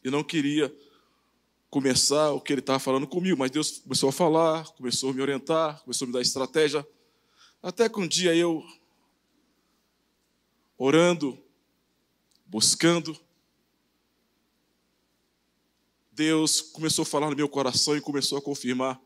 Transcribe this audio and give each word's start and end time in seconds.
e 0.04 0.10
não 0.10 0.22
queria 0.22 0.70
começar 1.70 2.32
o 2.32 2.40
que 2.40 2.52
ele 2.52 2.60
estava 2.60 2.80
falando 2.80 3.06
comigo, 3.06 3.38
mas 3.38 3.50
Deus 3.50 3.78
começou 3.78 4.08
a 4.08 4.12
falar, 4.12 4.66
começou 4.72 5.10
a 5.10 5.12
me 5.14 5.22
orientar, 5.22 5.80
começou 5.82 6.04
a 6.04 6.08
me 6.08 6.12
dar 6.12 6.20
estratégia. 6.20 6.86
Até 7.62 7.88
que 7.88 8.00
um 8.00 8.08
dia 8.08 8.34
eu, 8.34 8.64
orando, 10.76 11.38
buscando, 12.44 13.16
Deus 16.10 16.60
começou 16.60 17.04
a 17.04 17.06
falar 17.06 17.30
no 17.30 17.36
meu 17.36 17.48
coração 17.48 17.96
e 17.96 18.00
começou 18.00 18.36
a 18.36 18.42
confirmar 18.42 19.00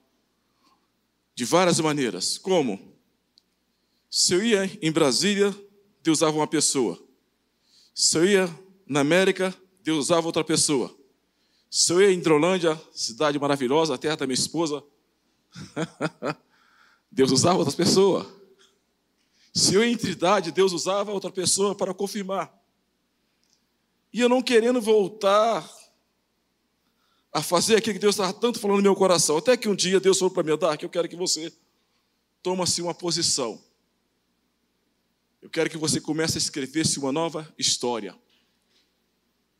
de 1.34 1.44
várias 1.44 1.78
maneiras. 1.78 2.38
Como? 2.38 2.94
Se 4.10 4.34
eu 4.34 4.42
ia 4.42 4.64
em 4.80 4.90
Brasília, 4.90 5.54
Deus 6.02 6.18
usava 6.18 6.36
uma 6.36 6.46
pessoa. 6.46 6.98
Se 7.94 8.16
eu 8.16 8.24
ia 8.24 8.60
na 8.86 9.00
América, 9.00 9.54
Deus 9.82 9.98
usava 9.98 10.26
outra 10.26 10.42
pessoa. 10.42 11.03
Se 11.76 11.92
eu 11.92 12.08
em 12.08 12.16
Hidrolândia, 12.16 12.80
cidade 12.92 13.36
maravilhosa, 13.36 13.96
a 13.96 13.98
terra 13.98 14.14
da 14.14 14.28
minha 14.28 14.34
esposa, 14.34 14.80
Deus 17.10 17.32
usava 17.32 17.58
outra 17.58 17.74
pessoa. 17.74 18.32
Se 19.52 19.74
eu 19.74 19.82
em 19.82 19.96
Trindade, 19.96 20.52
Deus 20.52 20.72
usava 20.72 21.10
outra 21.10 21.32
pessoa 21.32 21.74
para 21.74 21.92
confirmar. 21.92 22.56
E 24.12 24.20
eu 24.20 24.28
não 24.28 24.40
querendo 24.40 24.80
voltar 24.80 25.68
a 27.32 27.42
fazer 27.42 27.74
aquilo 27.74 27.94
que 27.94 28.00
Deus 28.00 28.14
estava 28.14 28.32
tanto 28.32 28.60
falando 28.60 28.76
no 28.76 28.82
meu 28.84 28.94
coração. 28.94 29.38
Até 29.38 29.56
que 29.56 29.68
um 29.68 29.74
dia 29.74 29.98
Deus 29.98 30.20
falou 30.20 30.32
para 30.32 30.44
mim, 30.44 30.56
Dar, 30.56 30.76
que 30.76 30.84
eu 30.84 30.90
quero 30.90 31.08
que 31.08 31.16
você 31.16 31.52
tome-se 32.40 32.82
uma 32.82 32.94
posição. 32.94 33.60
Eu 35.42 35.50
quero 35.50 35.68
que 35.68 35.76
você 35.76 36.00
comece 36.00 36.38
a 36.38 36.40
escrever-se 36.40 37.00
uma 37.00 37.10
nova 37.10 37.52
história. 37.58 38.16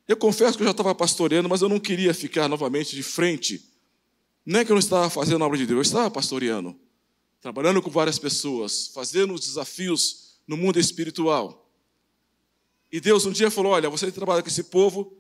Eu 0.07 0.17
confesso 0.17 0.57
que 0.57 0.63
eu 0.63 0.67
já 0.67 0.73
estava 0.73 0.95
pastoreando, 0.95 1.49
mas 1.49 1.63
eu 1.63 1.69
não 1.69 1.81
queria 1.81 2.13
ficar 2.13 2.47
novamente 2.47 2.95
de 2.95 3.03
frente. 3.03 3.65
Não 4.45 4.61
é 4.61 4.65
que 4.65 4.71
eu 4.71 4.75
não 4.75 4.81
estava 4.81 5.09
fazendo 5.09 5.43
a 5.43 5.47
obra 5.47 5.57
de 5.57 5.67
Deus, 5.67 5.79
eu 5.79 5.83
estava 5.83 6.11
pastoreando, 6.11 6.79
trabalhando 7.41 7.81
com 7.81 7.91
várias 7.91 8.19
pessoas, 8.19 8.89
fazendo 8.89 9.33
os 9.33 9.41
desafios 9.41 10.39
no 10.47 10.57
mundo 10.59 10.79
espiritual. 10.79 11.71
E 12.93 13.01
Deus 13.01 13.25
um 13.25 13.33
dia 13.33 13.51
falou: 13.51 13.73
Olha, 13.73 13.89
você 13.89 14.13
trabalha 14.13 14.43
com 14.43 14.49
esse 14.49 14.65
povo, 14.65 15.17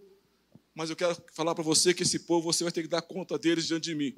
mas 0.75 0.91
eu 0.91 0.97
quero 0.97 1.17
falar 1.33 1.55
para 1.55 1.65
você 1.65 1.95
que 1.95 2.03
esse 2.03 2.19
povo 2.21 2.53
você 2.53 2.63
vai 2.63 2.73
ter 2.73 2.83
que 2.83 2.89
dar 2.89 3.01
conta 3.01 3.39
deles 3.39 3.67
diante 3.67 3.85
de 3.85 3.95
mim. 3.95 4.15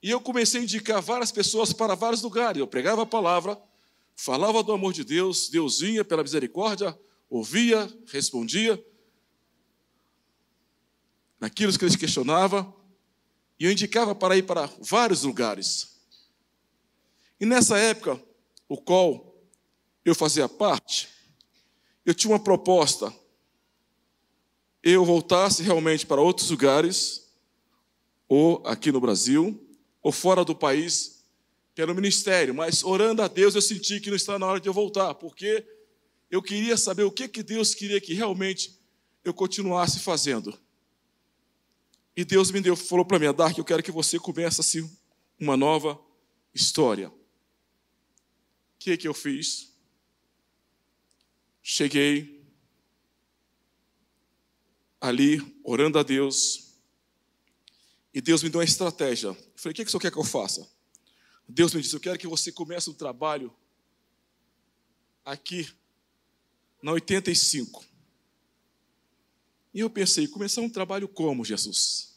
E 0.00 0.08
eu 0.08 0.20
comecei 0.20 0.60
a 0.60 0.62
indicar 0.62 1.02
várias 1.02 1.32
pessoas 1.32 1.72
para 1.72 1.96
vários 1.96 2.22
lugares. 2.22 2.60
Eu 2.60 2.66
pregava 2.68 3.02
a 3.02 3.06
palavra, 3.06 3.60
falava 4.14 4.62
do 4.62 4.70
amor 4.70 4.92
de 4.92 5.02
Deus, 5.02 5.48
Deus 5.48 5.80
vinha 5.80 6.04
pela 6.04 6.22
misericórdia, 6.22 6.96
ouvia, 7.28 7.92
respondia 8.06 8.80
naquilo 11.40 11.76
que 11.76 11.84
eles 11.84 11.96
questionavam, 11.96 12.74
e 13.58 13.64
eu 13.64 13.72
indicava 13.72 14.14
para 14.14 14.36
ir 14.36 14.44
para 14.44 14.70
vários 14.80 15.22
lugares. 15.22 15.98
E 17.40 17.46
nessa 17.46 17.78
época, 17.78 18.22
o 18.68 18.76
qual 18.76 19.36
eu 20.04 20.14
fazia 20.14 20.48
parte, 20.48 21.08
eu 22.04 22.14
tinha 22.14 22.32
uma 22.32 22.42
proposta. 22.42 23.12
Eu 24.82 25.04
voltasse 25.04 25.62
realmente 25.62 26.06
para 26.06 26.20
outros 26.20 26.50
lugares, 26.50 27.28
ou 28.28 28.62
aqui 28.66 28.90
no 28.90 29.00
Brasil, 29.00 29.60
ou 30.02 30.12
fora 30.12 30.44
do 30.44 30.54
país, 30.54 31.24
pelo 31.74 31.94
ministério, 31.94 32.54
mas 32.54 32.82
orando 32.82 33.22
a 33.22 33.28
Deus 33.28 33.54
eu 33.54 33.62
senti 33.62 34.00
que 34.00 34.08
não 34.08 34.16
estava 34.16 34.38
na 34.38 34.46
hora 34.46 34.60
de 34.60 34.68
eu 34.68 34.72
voltar, 34.72 35.14
porque 35.14 35.64
eu 36.30 36.42
queria 36.42 36.76
saber 36.76 37.04
o 37.04 37.10
que, 37.10 37.28
que 37.28 37.42
Deus 37.42 37.74
queria 37.74 38.00
que 38.00 38.14
realmente 38.14 38.76
eu 39.24 39.32
continuasse 39.32 40.00
fazendo. 40.00 40.58
E 42.18 42.24
Deus 42.24 42.50
me 42.50 42.60
deu, 42.60 42.74
falou 42.74 43.04
para 43.04 43.16
mim, 43.16 43.32
Dark, 43.32 43.56
eu 43.56 43.64
quero 43.64 43.80
que 43.80 43.92
você 43.92 44.18
comece 44.18 44.90
uma 45.38 45.56
nova 45.56 46.04
história. 46.52 47.10
O 47.10 47.14
que 48.76 48.96
que 48.96 49.06
eu 49.06 49.14
fiz? 49.14 49.72
Cheguei 51.62 52.44
ali 55.00 55.60
orando 55.62 55.96
a 55.96 56.02
Deus 56.02 56.74
e 58.12 58.20
Deus 58.20 58.42
me 58.42 58.48
deu 58.48 58.58
uma 58.58 58.64
estratégia. 58.64 59.28
Eu 59.28 59.36
falei, 59.54 59.70
o 59.70 59.74
que, 59.76 59.84
que 59.84 59.88
o 59.88 59.90
senhor 59.92 60.00
quer 60.00 60.10
que 60.10 60.18
eu 60.18 60.24
faça? 60.24 60.68
Deus 61.48 61.72
me 61.72 61.80
disse, 61.80 61.94
eu 61.94 62.00
quero 62.00 62.18
que 62.18 62.26
você 62.26 62.50
comece 62.50 62.90
um 62.90 62.94
trabalho 62.94 63.54
aqui 65.24 65.72
na 66.82 66.90
85. 66.90 67.84
E 69.72 69.78
eu 69.78 69.88
pensei, 69.88 70.26
começar 70.26 70.62
um 70.62 70.68
trabalho 70.68 71.06
como, 71.06 71.44
Jesus? 71.44 72.07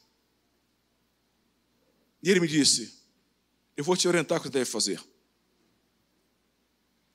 E 2.22 2.30
ele 2.30 2.40
me 2.40 2.48
disse: 2.48 3.02
Eu 3.76 3.84
vou 3.84 3.98
te 3.98 4.08
orientar 4.08 4.38
o 4.38 4.42
que 4.42 4.48
você 4.48 4.54
deve 4.54 4.70
fazer. 4.70 5.02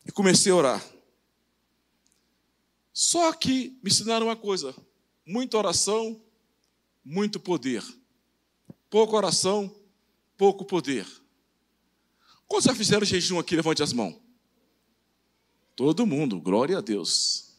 E 0.05 0.12
comecei 0.12 0.53
a 0.53 0.56
orar. 0.56 0.97
Só 2.93 3.32
que 3.32 3.79
me 3.82 3.91
ensinaram 3.91 4.26
uma 4.26 4.37
coisa: 4.37 4.75
muita 5.25 5.58
oração, 5.58 6.20
muito 7.05 7.38
poder. 7.38 7.85
Pouca 8.88 9.17
oração, 9.17 9.75
pouco 10.37 10.64
poder. 10.64 11.06
Quantos 12.47 12.67
já 12.67 12.75
fizeram 12.75 13.05
jejum 13.05 13.38
aqui? 13.38 13.56
Levante 13.56 13.82
as 13.82 13.93
mãos. 13.93 14.17
Todo 15.75 16.06
mundo, 16.06 16.41
glória 16.41 16.79
a 16.79 16.81
Deus. 16.81 17.55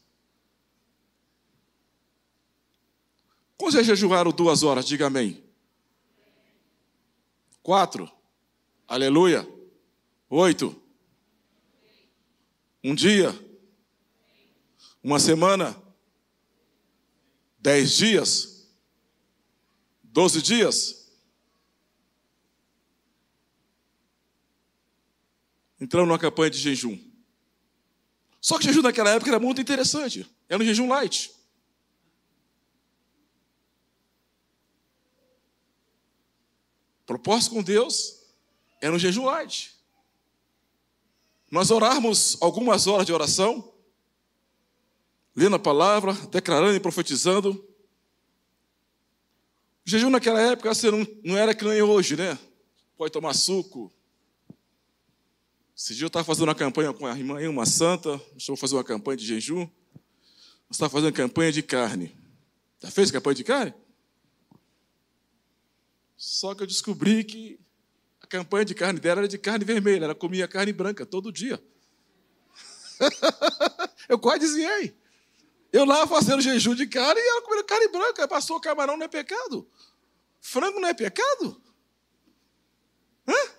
Quantos 3.58 3.76
já 3.76 3.84
jejuaram 3.84 4.32
duas 4.32 4.64
horas? 4.64 4.86
Diga 4.86 5.08
amém. 5.08 5.47
Quatro. 7.68 8.10
Aleluia. 8.88 9.46
Oito. 10.30 10.82
Um 12.82 12.96
dia. 12.96 13.38
Uma 15.04 15.20
semana. 15.20 15.76
Dez 17.60 17.98
dias. 17.98 18.72
Doze 20.02 20.42
dias. 20.42 21.12
Entramos 25.78 26.08
numa 26.08 26.18
campanha 26.18 26.52
de 26.52 26.60
jejum. 26.60 26.98
Só 28.40 28.58
que 28.58 28.64
o 28.64 28.68
jejum 28.70 28.82
naquela 28.82 29.10
época 29.10 29.30
era 29.30 29.42
muito 29.42 29.60
interessante. 29.60 30.26
Era 30.48 30.64
um 30.64 30.66
jejum 30.66 30.88
light. 30.88 31.37
Propósito 37.08 37.56
com 37.56 37.64
Deus 37.64 38.18
era 38.82 38.94
um 38.94 39.00
jejum 39.00 39.24
light. 39.24 39.74
Nós 41.50 41.72
orarmos 41.72 42.38
algumas 42.42 42.86
horas 42.86 43.06
de 43.06 43.14
oração, 43.14 43.74
lendo 45.34 45.56
a 45.56 45.60
palavra, 45.60 46.12
declarando 46.30 46.76
e 46.76 46.80
profetizando. 46.82 47.66
O 49.86 49.90
jejum 49.90 50.10
naquela 50.10 50.42
época 50.42 50.76
você 50.76 50.92
não, 50.92 51.08
não 51.24 51.38
era 51.38 51.56
que 51.56 51.64
nem 51.64 51.82
hoje, 51.82 52.18
né? 52.18 52.38
Pode 52.98 53.14
tomar 53.14 53.34
suco. 53.34 53.90
Esse 55.76 55.96
dia 55.96 56.04
eu 56.04 56.08
estava 56.08 56.26
fazendo 56.26 56.50
uma 56.50 56.56
campanha 56.56 56.92
com 56.92 57.06
a 57.06 57.18
irmã, 57.18 57.40
uma 57.50 57.66
santa, 57.66 58.22
eu 58.50 58.58
fazer 58.58 58.76
uma 58.76 58.84
campanha 58.84 59.16
de 59.16 59.26
jejum. 59.26 59.66
Você 59.66 60.72
estava 60.72 60.90
fazendo 60.90 61.14
campanha 61.14 61.54
de 61.54 61.64
carne. 61.64 62.14
Já 62.82 62.92
fez 62.92 63.12
campanha 63.12 63.36
de 63.36 63.44
carne? 63.46 63.74
Só 66.18 66.56
que 66.56 66.64
eu 66.64 66.68
descobri 66.68 67.24
que 67.24 67.60
a 68.20 68.26
campanha 68.26 68.66
de 68.66 68.74
carne 68.74 69.00
dela 69.00 69.22
era 69.22 69.28
de 69.28 69.38
carne 69.38 69.64
vermelha, 69.64 70.06
ela 70.06 70.16
comia 70.16 70.48
carne 70.48 70.74
branca 70.74 71.06
todo 71.06 71.32
dia. 71.32 71.64
eu 74.10 74.18
quase 74.18 74.40
dizia, 74.40 74.94
Eu 75.72 75.86
lá 75.86 76.08
fazendo 76.08 76.42
jejum 76.42 76.74
de 76.74 76.88
carne 76.88 77.22
e 77.22 77.28
ela 77.28 77.42
comendo 77.44 77.64
carne 77.64 77.88
branca. 77.90 78.28
Passou 78.28 78.60
camarão 78.60 78.98
não 78.98 79.06
é 79.06 79.08
pecado? 79.08 79.70
Frango 80.42 80.80
não 80.80 80.88
é 80.88 80.94
pecado? 80.94 81.62
Hã? 83.28 83.52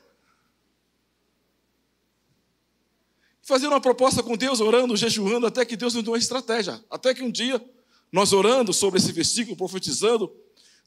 Fazendo 3.42 3.70
uma 3.72 3.80
proposta 3.80 4.22
com 4.22 4.36
Deus, 4.36 4.60
orando, 4.60 4.96
jejuando, 4.96 5.46
até 5.46 5.64
que 5.64 5.76
Deus 5.76 5.94
nos 5.94 6.02
deu 6.02 6.12
uma 6.12 6.18
estratégia. 6.18 6.84
Até 6.90 7.14
que 7.14 7.22
um 7.22 7.30
dia, 7.30 7.64
nós 8.10 8.32
orando 8.32 8.72
sobre 8.72 8.98
esse 8.98 9.12
versículo, 9.12 9.56
profetizando, 9.56 10.34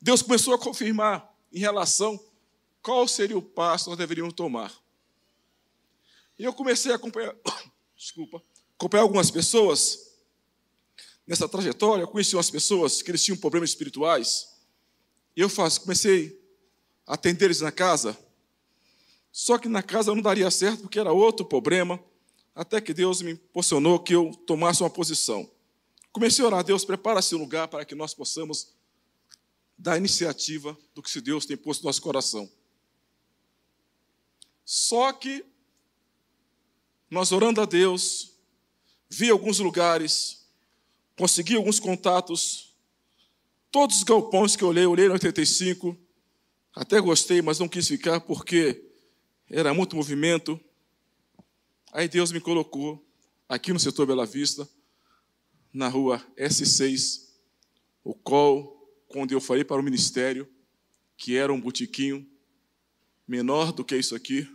Deus 0.02 0.22
começou 0.22 0.54
a 0.54 0.60
confirmar 0.60 1.31
em 1.52 1.60
relação 1.60 2.20
qual 2.82 3.08
seria 3.08 3.38
o 3.38 3.42
passo 3.42 3.86
que 3.86 3.90
nós 3.92 3.98
deveríamos 3.98 4.34
tomar. 4.34 4.74
E 6.38 6.44
eu 6.44 6.54
comecei 6.54 6.92
a 6.92 6.96
acompanhar, 6.96 7.36
desculpa, 7.96 8.42
acompanhar 8.76 9.04
algumas 9.04 9.30
pessoas 9.30 10.12
nessa 11.28 11.48
trajetória. 11.48 12.04
Eu 12.04 12.08
conheci 12.08 12.36
umas 12.36 12.50
pessoas 12.50 13.02
que 13.02 13.12
eles 13.12 13.24
tinham 13.24 13.38
problemas 13.38 13.70
espirituais. 13.70 14.50
E 15.36 15.42
eu 15.42 15.50
faço, 15.50 15.82
comecei 15.82 16.42
a 17.06 17.14
atender 17.14 17.46
eles 17.46 17.62
na 17.62 17.72
casa. 17.72 18.18
Só 19.32 19.58
que 19.58 19.70
na 19.70 19.84
casa 19.84 20.14
não 20.14 20.22
daria 20.22 20.50
certo 20.50 20.82
porque 20.82 21.00
era 21.00 21.14
outro 21.14 21.46
problema. 21.46 22.04
Até 22.54 22.82
que 22.82 22.94
Deus 22.94 23.22
me 23.22 23.36
posicionou 23.36 24.00
que 24.00 24.14
eu 24.14 24.32
tomasse 24.46 24.82
uma 24.82 24.90
posição. 24.90 25.50
Comecei 26.12 26.44
a 26.44 26.48
orar, 26.48 26.64
Deus, 26.64 26.84
prepara 26.84 27.20
esse 27.20 27.34
lugar 27.36 27.68
para 27.70 27.86
que 27.86 27.96
nós 27.96 28.14
possamos 28.14 28.74
dar 29.82 29.98
iniciativa 29.98 30.78
do 30.94 31.02
que 31.02 31.20
Deus 31.20 31.46
tem 31.46 31.58
posto 31.58 31.82
no 31.82 31.88
nosso 31.88 32.02
coração. 32.02 32.50
Só 34.64 35.12
que 35.12 35.44
nós 37.10 37.32
orando 37.32 37.60
a 37.60 37.66
Deus, 37.66 38.34
vi 39.10 39.32
alguns 39.32 39.58
lugares, 39.60 40.46
consegui 41.18 41.56
alguns 41.56 41.80
contatos, 41.80 42.76
todos 43.72 43.98
os 43.98 44.04
galpões 44.04 44.56
que 44.56 44.64
eu 44.64 44.68
olhei, 44.68 44.86
eu 44.86 44.92
olhei 44.92 45.08
no 45.08 45.14
85, 45.14 45.98
até 46.76 47.02
gostei, 47.02 47.42
mas 47.42 47.58
não 47.58 47.68
quis 47.68 47.88
ficar 47.88 48.22
porque 48.22 48.88
era 49.50 49.74
muito 49.74 49.96
movimento. 49.96 50.60
Aí 51.92 52.08
Deus 52.08 52.32
me 52.32 52.40
colocou 52.40 53.04
aqui 53.50 53.74
no 53.74 53.80
setor 53.80 54.06
Bela 54.06 54.28
Vista, 54.28 54.70
na 55.74 55.88
rua 55.88 56.24
S6, 56.38 57.30
o 58.04 58.14
qual, 58.14 58.81
quando 59.12 59.32
eu 59.32 59.42
falei 59.42 59.64
para 59.64 59.80
o 59.80 59.84
ministério, 59.84 60.48
que 61.18 61.36
era 61.36 61.52
um 61.52 61.60
botiquinho 61.60 62.28
menor 63.28 63.72
do 63.72 63.84
que 63.84 63.96
isso 63.96 64.16
aqui, 64.16 64.48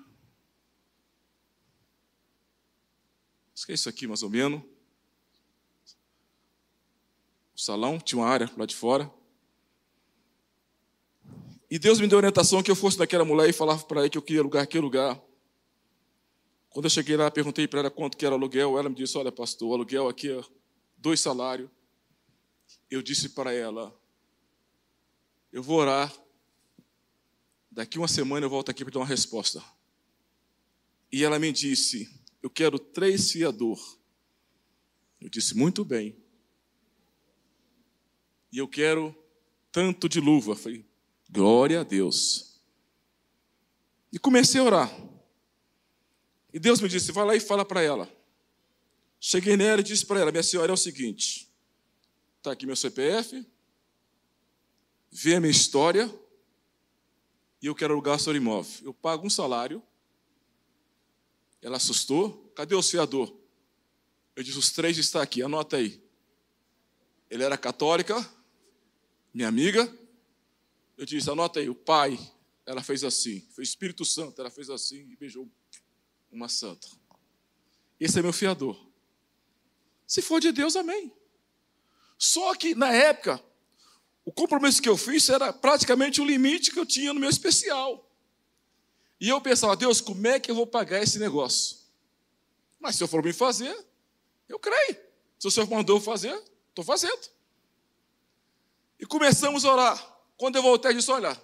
Acho 3.56 3.64
que 3.64 3.72
é 3.72 3.74
isso 3.74 3.88
aqui, 3.88 4.06
mais 4.06 4.22
ou 4.22 4.28
menos. 4.28 4.62
O 7.54 7.58
salão 7.58 7.98
tinha 7.98 8.20
uma 8.20 8.28
área 8.28 8.50
lá 8.54 8.66
de 8.66 8.76
fora. 8.76 9.10
E 11.70 11.78
Deus 11.78 11.98
me 11.98 12.06
deu 12.06 12.18
orientação 12.18 12.62
que 12.62 12.70
eu 12.70 12.76
fosse 12.76 12.98
daquela 12.98 13.24
mulher 13.24 13.48
e 13.48 13.54
falava 13.54 13.82
para 13.84 14.00
ela 14.00 14.10
que 14.10 14.18
eu 14.18 14.22
queria 14.22 14.42
alugar 14.42 14.62
aquele 14.62 14.84
lugar. 14.84 15.18
Quando 16.68 16.84
eu 16.84 16.90
cheguei 16.90 17.16
lá, 17.16 17.30
perguntei 17.30 17.66
para 17.66 17.80
ela 17.80 17.90
quanto 17.90 18.18
que 18.18 18.26
era 18.26 18.34
aluguel. 18.34 18.78
Ela 18.78 18.90
me 18.90 18.94
disse: 18.94 19.16
Olha, 19.16 19.32
pastor, 19.32 19.70
o 19.70 19.74
aluguel 19.74 20.06
aqui 20.06 20.30
é 20.30 20.44
dois 20.98 21.18
salários. 21.18 21.70
Eu 22.90 23.00
disse 23.00 23.30
para 23.30 23.54
ela: 23.54 23.98
Eu 25.56 25.62
vou 25.62 25.78
orar. 25.78 26.14
Daqui 27.70 27.96
uma 27.96 28.08
semana 28.08 28.44
eu 28.44 28.50
volto 28.50 28.70
aqui 28.70 28.84
para 28.84 28.92
dar 28.92 29.00
uma 29.00 29.06
resposta. 29.06 29.64
E 31.10 31.24
ela 31.24 31.38
me 31.38 31.50
disse: 31.50 32.14
eu 32.42 32.50
quero 32.50 32.78
três 32.78 33.32
fiador. 33.32 33.80
Eu 35.18 35.30
disse, 35.30 35.56
muito 35.56 35.82
bem. 35.82 36.14
E 38.52 38.58
eu 38.58 38.68
quero 38.68 39.16
tanto 39.72 40.10
de 40.10 40.20
luva. 40.20 40.54
falei, 40.54 40.84
glória 41.30 41.80
a 41.80 41.84
Deus. 41.84 42.60
E 44.12 44.18
comecei 44.18 44.60
a 44.60 44.64
orar. 44.64 45.00
E 46.52 46.58
Deus 46.58 46.82
me 46.82 46.88
disse, 46.90 47.12
vai 47.12 47.24
lá 47.24 47.34
e 47.34 47.40
fala 47.40 47.64
para 47.64 47.80
ela. 47.80 48.14
Cheguei 49.18 49.56
nela 49.56 49.80
e 49.80 49.84
disse 49.84 50.04
para 50.04 50.20
ela, 50.20 50.30
minha 50.30 50.42
senhora, 50.42 50.70
é 50.70 50.74
o 50.74 50.76
seguinte, 50.76 51.50
está 52.36 52.52
aqui 52.52 52.66
meu 52.66 52.76
CPF, 52.76 53.55
vê 55.16 55.36
a 55.36 55.40
minha 55.40 55.50
história, 55.50 56.14
e 57.62 57.66
eu 57.66 57.74
quero 57.74 57.94
alugar 57.94 58.20
seu 58.20 58.36
imóvel. 58.36 58.84
Eu 58.84 58.92
pago 58.92 59.26
um 59.26 59.30
salário, 59.30 59.82
ela 61.62 61.78
assustou. 61.78 62.52
Cadê 62.54 62.74
o 62.74 62.82
fiador? 62.82 63.34
Eu 64.36 64.42
disse: 64.42 64.58
os 64.58 64.70
três 64.70 64.98
estão 64.98 65.22
aqui, 65.22 65.42
anota 65.42 65.78
aí. 65.78 66.02
Ele 67.30 67.42
era 67.42 67.56
católica, 67.56 68.14
minha 69.32 69.48
amiga. 69.48 69.90
Eu 70.98 71.06
disse: 71.06 71.30
anota 71.30 71.60
aí, 71.60 71.70
o 71.70 71.74
pai, 71.74 72.18
ela 72.66 72.82
fez 72.82 73.02
assim. 73.02 73.40
Foi 73.52 73.64
Espírito 73.64 74.04
Santo, 74.04 74.38
ela 74.38 74.50
fez 74.50 74.68
assim 74.68 75.08
e 75.10 75.16
beijou 75.16 75.50
uma 76.30 76.50
santa. 76.50 76.86
Esse 77.98 78.18
é 78.18 78.22
meu 78.22 78.34
fiador. 78.34 78.78
Se 80.06 80.20
for 80.20 80.40
de 80.40 80.52
Deus, 80.52 80.76
amém. 80.76 81.10
Só 82.18 82.54
que 82.54 82.74
na 82.74 82.92
época, 82.92 83.42
o 84.26 84.32
compromisso 84.32 84.82
que 84.82 84.88
eu 84.88 84.96
fiz 84.96 85.28
era 85.28 85.52
praticamente 85.52 86.20
o 86.20 86.24
limite 86.24 86.72
que 86.72 86.80
eu 86.80 86.84
tinha 86.84 87.14
no 87.14 87.20
meu 87.20 87.30
especial. 87.30 88.10
E 89.20 89.28
eu 89.28 89.40
pensava, 89.40 89.76
Deus, 89.76 90.00
como 90.00 90.26
é 90.26 90.40
que 90.40 90.50
eu 90.50 90.54
vou 90.54 90.66
pagar 90.66 91.00
esse 91.00 91.16
negócio? 91.20 91.78
Mas 92.80 92.96
se 92.96 93.04
eu 93.04 93.08
for 93.08 93.22
me 93.22 93.32
fazer, 93.32 93.74
eu 94.48 94.58
creio. 94.58 94.96
Se 95.38 95.46
o 95.46 95.50
Senhor 95.50 95.70
mandou 95.70 96.00
fazer, 96.00 96.36
estou 96.68 96.84
fazendo. 96.84 97.30
E 98.98 99.06
começamos 99.06 99.64
a 99.64 99.72
orar. 99.72 100.18
Quando 100.36 100.56
eu 100.56 100.62
voltei, 100.62 100.90
eu 100.90 100.96
disse: 100.96 101.10
Olha, 101.12 101.40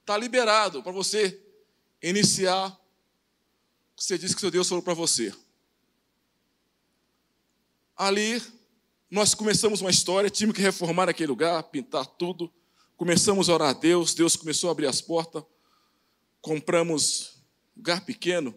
está 0.00 0.18
liberado 0.18 0.82
para 0.82 0.90
você 0.90 1.40
iniciar. 2.02 2.76
Você 3.96 4.18
disse 4.18 4.34
que 4.34 4.40
seu 4.40 4.50
Deus 4.50 4.68
falou 4.68 4.82
para 4.82 4.94
você. 4.94 5.32
Ali, 7.96 8.42
nós 9.10 9.34
começamos 9.34 9.80
uma 9.80 9.90
história, 9.90 10.30
tivemos 10.30 10.56
que 10.56 10.62
reformar 10.62 11.08
aquele 11.08 11.28
lugar, 11.28 11.62
pintar 11.64 12.06
tudo. 12.06 12.52
Começamos 12.96 13.48
a 13.48 13.54
orar 13.54 13.70
a 13.70 13.72
Deus, 13.72 14.14
Deus 14.14 14.36
começou 14.36 14.68
a 14.68 14.72
abrir 14.72 14.86
as 14.86 15.00
portas 15.00 15.42
compramos 16.40 17.42
lugar 17.76 18.04
pequeno, 18.04 18.54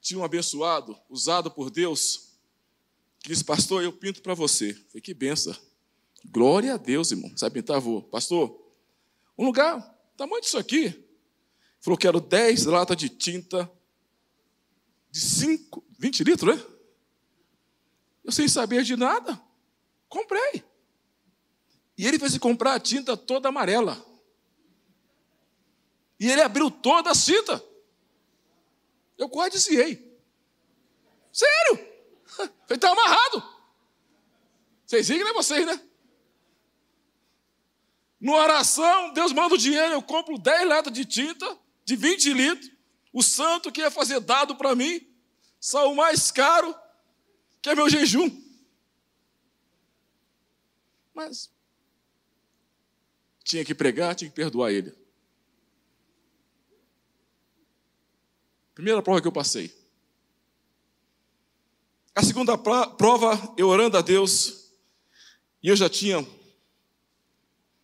tinha 0.00 0.18
um 0.18 0.24
abençoado, 0.24 0.98
usado 1.08 1.50
por 1.50 1.70
Deus, 1.70 2.38
que 3.20 3.28
disse, 3.28 3.44
pastor, 3.44 3.82
eu 3.82 3.92
pinto 3.92 4.22
para 4.22 4.34
você. 4.34 4.72
Falei, 4.72 5.02
que 5.02 5.12
benção. 5.12 5.54
Glória 6.24 6.74
a 6.74 6.76
Deus, 6.76 7.10
irmão. 7.10 7.36
Sabe 7.36 7.60
pintar? 7.60 7.80
Vou. 7.80 8.02
Pastor, 8.02 8.72
um 9.36 9.44
lugar, 9.44 9.80
tamanho 10.16 10.40
disso 10.40 10.56
aqui. 10.56 11.04
Falou, 11.80 11.98
quero 11.98 12.20
10 12.20 12.64
latas 12.66 12.96
de 12.96 13.08
tinta 13.08 13.70
de 15.10 15.20
5, 15.20 15.84
20 15.98 16.24
litros, 16.24 16.56
né? 16.56 16.66
Eu 18.24 18.32
sem 18.32 18.46
saber 18.46 18.84
de 18.84 18.96
nada, 18.96 19.40
comprei. 20.08 20.64
E 21.96 22.06
ele 22.06 22.18
fez 22.18 22.36
comprar 22.38 22.74
a 22.74 22.80
tinta 22.80 23.16
toda 23.16 23.48
amarela. 23.48 24.04
E 26.18 26.30
ele 26.30 26.42
abriu 26.42 26.70
toda 26.70 27.10
a 27.10 27.14
cinta. 27.14 27.62
Eu 29.16 29.28
quase 29.28 29.50
desviei. 29.52 30.08
Sério? 31.32 31.88
Ele 32.68 32.76
está 32.76 32.90
amarrado. 32.90 33.42
Vocês 34.86 35.08
riem, 35.08 35.24
né? 35.24 35.32
Vocês, 35.32 35.66
né? 35.66 35.80
Numa 38.20 38.38
oração, 38.38 39.12
Deus 39.12 39.32
manda 39.32 39.54
o 39.54 39.58
dinheiro, 39.58 39.92
eu 39.92 40.02
compro 40.02 40.38
10 40.38 40.68
latas 40.68 40.92
de 40.92 41.04
tinta, 41.04 41.56
de 41.84 41.94
20 41.94 42.32
litros. 42.32 42.70
O 43.12 43.22
santo 43.22 43.70
que 43.70 43.80
ia 43.80 43.90
fazer 43.90 44.20
dado 44.20 44.56
para 44.56 44.74
mim, 44.74 45.06
saiu 45.60 45.94
mais 45.94 46.30
caro 46.30 46.74
que 47.62 47.70
é 47.70 47.74
meu 47.74 47.88
jejum. 47.88 48.28
Mas 51.18 51.52
tinha 53.42 53.64
que 53.64 53.74
pregar, 53.74 54.14
tinha 54.14 54.30
que 54.30 54.36
perdoar 54.36 54.70
ele. 54.70 54.94
Primeira 58.72 59.02
prova 59.02 59.20
que 59.20 59.26
eu 59.26 59.32
passei. 59.32 59.76
A 62.14 62.22
segunda 62.22 62.56
prova, 62.56 63.52
eu 63.58 63.66
orando 63.66 63.96
a 63.96 64.00
Deus, 64.00 64.70
e 65.60 65.66
eu 65.66 65.74
já 65.74 65.90
tinha 65.90 66.24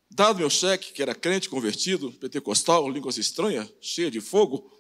dado 0.09 0.39
meu 0.39 0.49
cheque, 0.49 0.93
que 0.93 1.03
era 1.03 1.13
crente 1.13 1.49
convertido, 1.49 2.13
pentecostal, 2.13 2.89
línguas 2.89 3.19
estranhas, 3.19 3.69
cheia 3.81 4.13
de 4.13 4.21
fogo. 4.21 4.73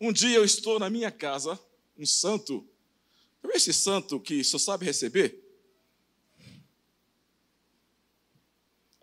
Um 0.00 0.12
dia 0.12 0.34
eu 0.34 0.44
estou 0.44 0.80
na 0.80 0.90
minha 0.90 1.12
casa, 1.12 1.56
um 1.96 2.04
santo, 2.04 2.68
esse 3.60 3.72
santo 3.72 4.18
que 4.18 4.42
só 4.42 4.58
sabe 4.58 4.86
receber. 4.86 5.38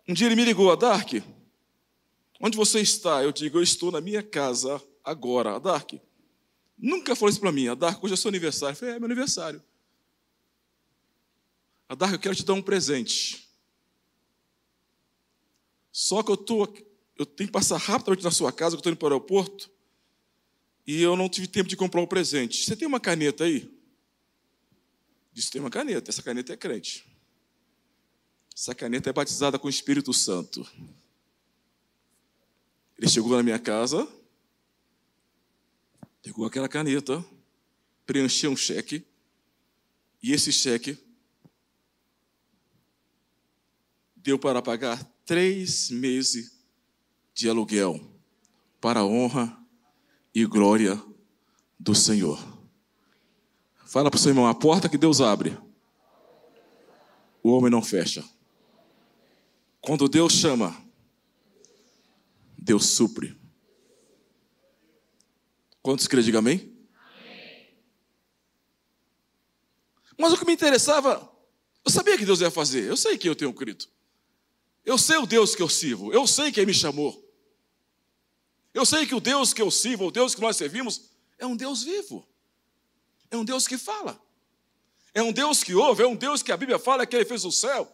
Um 0.06 0.14
dia 0.14 0.26
ele 0.26 0.36
me 0.36 0.44
ligou, 0.44 0.72
a 0.72 0.74
Dark, 0.74 1.12
onde 2.40 2.56
você 2.56 2.80
está? 2.80 3.22
Eu 3.22 3.30
digo, 3.30 3.58
eu 3.58 3.62
estou 3.62 3.92
na 3.92 4.00
minha 4.00 4.22
casa 4.22 4.82
agora, 5.04 5.56
a 5.56 5.58
Dark. 5.58 5.92
Nunca 6.76 7.14
falou 7.14 7.30
isso 7.30 7.40
para 7.40 7.52
mim, 7.52 7.68
a 7.68 7.74
Dark, 7.74 8.02
hoje 8.02 8.14
é 8.14 8.16
seu 8.16 8.28
aniversário. 8.28 8.72
Eu 8.72 8.78
falei, 8.78 8.94
é 8.94 8.98
meu 8.98 9.06
aniversário. 9.06 9.62
A 11.88 11.94
Dark, 11.94 12.14
eu 12.14 12.18
quero 12.18 12.34
te 12.34 12.44
dar 12.44 12.54
um 12.54 12.62
presente. 12.62 13.48
Só 15.92 16.22
que 16.22 16.30
eu 16.30 16.36
tô, 16.36 16.62
eu 17.16 17.26
tenho 17.26 17.48
que 17.48 17.52
passar 17.52 17.76
rapidamente 17.76 18.24
na 18.24 18.30
sua 18.30 18.52
casa, 18.52 18.76
que 18.76 18.76
eu 18.76 18.80
estou 18.80 18.92
indo 18.92 18.98
para 18.98 19.08
o 19.08 19.12
aeroporto, 19.12 19.70
e 20.86 21.02
eu 21.02 21.16
não 21.16 21.28
tive 21.28 21.46
tempo 21.46 21.68
de 21.68 21.76
comprar 21.76 22.00
o 22.00 22.06
presente. 22.06 22.64
Você 22.64 22.74
tem 22.74 22.88
uma 22.88 23.00
caneta 23.00 23.44
aí? 23.44 23.77
Disse, 25.38 25.52
tem 25.52 25.60
uma 25.60 25.70
caneta. 25.70 26.10
Essa 26.10 26.20
caneta 26.20 26.52
é 26.52 26.56
crente. 26.56 27.06
Essa 28.52 28.74
caneta 28.74 29.08
é 29.08 29.12
batizada 29.12 29.56
com 29.56 29.68
o 29.68 29.70
Espírito 29.70 30.12
Santo. 30.12 30.68
Ele 32.98 33.08
chegou 33.08 33.36
na 33.36 33.42
minha 33.44 33.58
casa, 33.60 34.08
pegou 36.20 36.44
aquela 36.44 36.68
caneta, 36.68 37.24
preencheu 38.04 38.50
um 38.50 38.56
cheque, 38.56 39.06
e 40.20 40.32
esse 40.32 40.52
cheque 40.52 40.98
deu 44.16 44.40
para 44.40 44.60
pagar 44.60 45.04
três 45.24 45.88
meses 45.88 46.58
de 47.32 47.48
aluguel 47.48 48.12
para 48.80 49.00
a 49.00 49.06
honra 49.06 49.56
e 50.34 50.44
glória 50.44 51.00
do 51.78 51.94
Senhor. 51.94 52.57
Fala 53.88 54.10
para 54.10 54.18
o 54.18 54.20
seu 54.20 54.32
irmão: 54.32 54.46
a 54.46 54.54
porta 54.54 54.86
que 54.86 54.98
Deus 54.98 55.18
abre, 55.18 55.56
o 57.42 57.48
homem 57.48 57.70
não 57.70 57.82
fecha. 57.82 58.22
Quando 59.80 60.06
Deus 60.10 60.34
chama, 60.34 60.76
Deus 62.56 62.84
supre. 62.84 63.34
Quantos 65.80 66.06
creem, 66.06 66.22
diga 66.22 66.40
amém? 66.40 66.70
amém? 66.92 67.68
Mas 70.18 70.34
o 70.34 70.36
que 70.36 70.44
me 70.44 70.52
interessava, 70.52 71.26
eu 71.82 71.90
sabia 71.90 72.18
que 72.18 72.26
Deus 72.26 72.42
ia 72.42 72.50
fazer, 72.50 72.84
eu 72.84 72.96
sei 72.96 73.16
que 73.16 73.26
eu 73.26 73.34
tenho 73.34 73.54
crido. 73.54 73.86
Eu 74.84 74.98
sei 74.98 75.16
o 75.16 75.24
Deus 75.24 75.54
que 75.54 75.62
eu 75.62 75.68
sirvo, 75.68 76.12
eu 76.12 76.26
sei 76.26 76.52
quem 76.52 76.66
me 76.66 76.74
chamou. 76.74 77.26
Eu 78.74 78.84
sei 78.84 79.06
que 79.06 79.14
o 79.14 79.20
Deus 79.20 79.54
que 79.54 79.62
eu 79.62 79.70
sirvo, 79.70 80.08
o 80.08 80.10
Deus 80.10 80.34
que 80.34 80.42
nós 80.42 80.58
servimos, 80.58 81.10
é 81.38 81.46
um 81.46 81.56
Deus 81.56 81.82
vivo. 81.82 82.28
É 83.30 83.36
um 83.36 83.44
Deus 83.44 83.66
que 83.66 83.76
fala. 83.76 84.20
É 85.14 85.22
um 85.22 85.32
Deus 85.32 85.62
que 85.64 85.74
ouve, 85.74 86.02
é 86.02 86.06
um 86.06 86.14
Deus 86.14 86.42
que 86.42 86.52
a 86.52 86.56
Bíblia 86.56 86.78
fala 86.78 87.06
que 87.06 87.16
ele 87.16 87.24
fez 87.24 87.44
o 87.44 87.50
céu, 87.50 87.90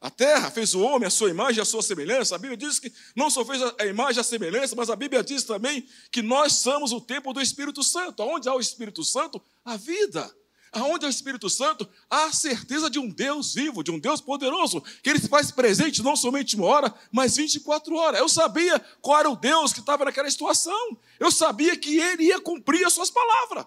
a 0.00 0.10
terra, 0.10 0.50
fez 0.50 0.74
o 0.74 0.80
homem, 0.82 1.06
a 1.06 1.10
sua 1.10 1.30
imagem, 1.30 1.62
a 1.62 1.64
sua 1.64 1.82
semelhança. 1.82 2.34
A 2.34 2.38
Bíblia 2.38 2.56
diz 2.56 2.78
que 2.78 2.92
não 3.16 3.30
só 3.30 3.44
fez 3.44 3.62
a 3.62 3.86
imagem, 3.86 4.20
a 4.20 4.24
semelhança, 4.24 4.76
mas 4.76 4.90
a 4.90 4.96
Bíblia 4.96 5.24
diz 5.24 5.44
também 5.44 5.88
que 6.12 6.20
nós 6.20 6.52
somos 6.52 6.92
o 6.92 7.00
templo 7.00 7.32
do 7.32 7.40
Espírito 7.40 7.82
Santo. 7.82 8.22
Onde 8.22 8.48
há 8.48 8.54
o 8.54 8.60
Espírito 8.60 9.02
Santo, 9.02 9.42
a 9.64 9.76
vida 9.76 10.30
aonde 10.74 11.04
é 11.04 11.08
o 11.08 11.10
Espírito 11.10 11.48
Santo, 11.48 11.88
há 12.10 12.24
a 12.24 12.32
certeza 12.32 12.90
de 12.90 12.98
um 12.98 13.08
Deus 13.08 13.54
vivo, 13.54 13.82
de 13.82 13.90
um 13.90 13.98
Deus 13.98 14.20
poderoso, 14.20 14.82
que 15.02 15.08
ele 15.08 15.20
se 15.20 15.28
faz 15.28 15.50
presente 15.50 16.02
não 16.02 16.16
somente 16.16 16.56
uma 16.56 16.66
hora, 16.66 16.94
mas 17.12 17.36
24 17.36 17.94
horas. 17.94 18.20
Eu 18.20 18.28
sabia 18.28 18.78
qual 19.00 19.20
era 19.20 19.30
o 19.30 19.36
Deus 19.36 19.72
que 19.72 19.80
estava 19.80 20.04
naquela 20.04 20.30
situação. 20.30 20.98
Eu 21.18 21.30
sabia 21.30 21.76
que 21.76 21.98
ele 21.98 22.24
ia 22.24 22.40
cumprir 22.40 22.84
as 22.84 22.92
suas 22.92 23.10
palavras. 23.10 23.66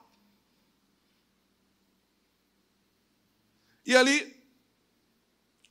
E 3.87 3.95
ali 3.95 4.35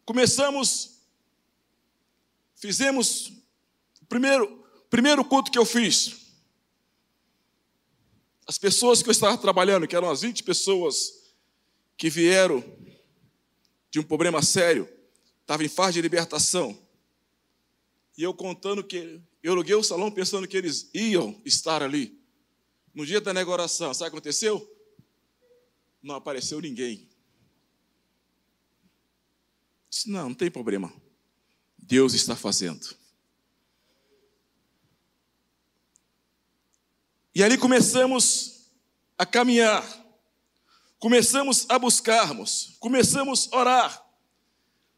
começamos, 0.06 1.02
fizemos 2.54 3.30
o 4.00 4.06
primeiro, 4.06 4.66
primeiro 4.88 5.22
culto 5.22 5.50
que 5.50 5.58
eu 5.58 5.66
fiz. 5.66 6.32
As 8.46 8.56
pessoas 8.56 9.02
que 9.02 9.10
eu 9.10 9.12
estava 9.12 9.36
trabalhando, 9.36 9.86
que 9.86 9.94
eram 9.94 10.08
as 10.08 10.22
20 10.22 10.44
pessoas, 10.44 11.26
que 11.94 12.08
vieram 12.08 12.64
de 13.90 14.00
um 14.00 14.02
problema 14.02 14.40
sério, 14.40 14.88
estava 15.42 15.62
em 15.62 15.68
fase 15.68 15.94
de 15.94 16.00
libertação. 16.00 16.78
E 18.16 18.22
eu 18.22 18.32
contando 18.32 18.82
que 18.82 19.20
eu 19.42 19.52
aluguei 19.52 19.74
o 19.74 19.82
salão 19.82 20.10
pensando 20.10 20.48
que 20.48 20.56
eles 20.56 20.88
iam 20.94 21.38
estar 21.44 21.82
ali. 21.82 22.18
No 22.94 23.04
dia 23.04 23.20
da 23.20 23.34
negociação, 23.34 23.92
sabe 23.92 24.08
o 24.08 24.12
que 24.12 24.16
aconteceu? 24.16 24.74
Não 26.02 26.14
apareceu 26.14 26.58
ninguém. 26.62 27.14
Disse, 29.96 30.10
não, 30.10 30.28
não 30.28 30.34
tem 30.34 30.50
problema. 30.50 30.92
Deus 31.78 32.14
está 32.14 32.34
fazendo. 32.34 32.96
E 37.34 37.42
ali 37.42 37.56
começamos 37.56 38.70
a 39.18 39.24
caminhar 39.24 40.06
começamos 40.98 41.66
a 41.68 41.78
buscarmos, 41.78 42.76
começamos 42.80 43.48
a 43.52 43.56
orar. 43.56 44.06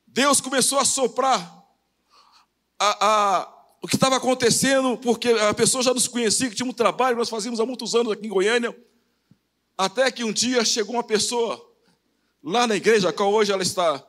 Deus 0.06 0.40
começou 0.40 0.78
a 0.78 0.84
soprar 0.84 1.66
a, 2.78 3.06
a, 3.06 3.76
o 3.82 3.88
que 3.88 3.96
estava 3.96 4.16
acontecendo, 4.16 4.96
porque 4.98 5.28
a 5.28 5.52
pessoa 5.52 5.82
já 5.82 5.92
nos 5.92 6.08
conhecia, 6.08 6.48
que 6.48 6.56
tinha 6.56 6.68
um 6.68 6.72
trabalho 6.72 7.16
nós 7.16 7.28
fazíamos 7.28 7.60
há 7.60 7.66
muitos 7.66 7.94
anos 7.94 8.12
aqui 8.12 8.26
em 8.26 8.30
Goiânia. 8.30 8.74
Até 9.76 10.10
que 10.10 10.24
um 10.24 10.32
dia 10.32 10.64
chegou 10.64 10.94
uma 10.94 11.04
pessoa 11.04 11.62
lá 12.42 12.66
na 12.66 12.76
igreja, 12.76 13.10
a 13.10 13.12
qual 13.12 13.32
hoje 13.32 13.52
ela 13.52 13.62
está, 13.62 14.02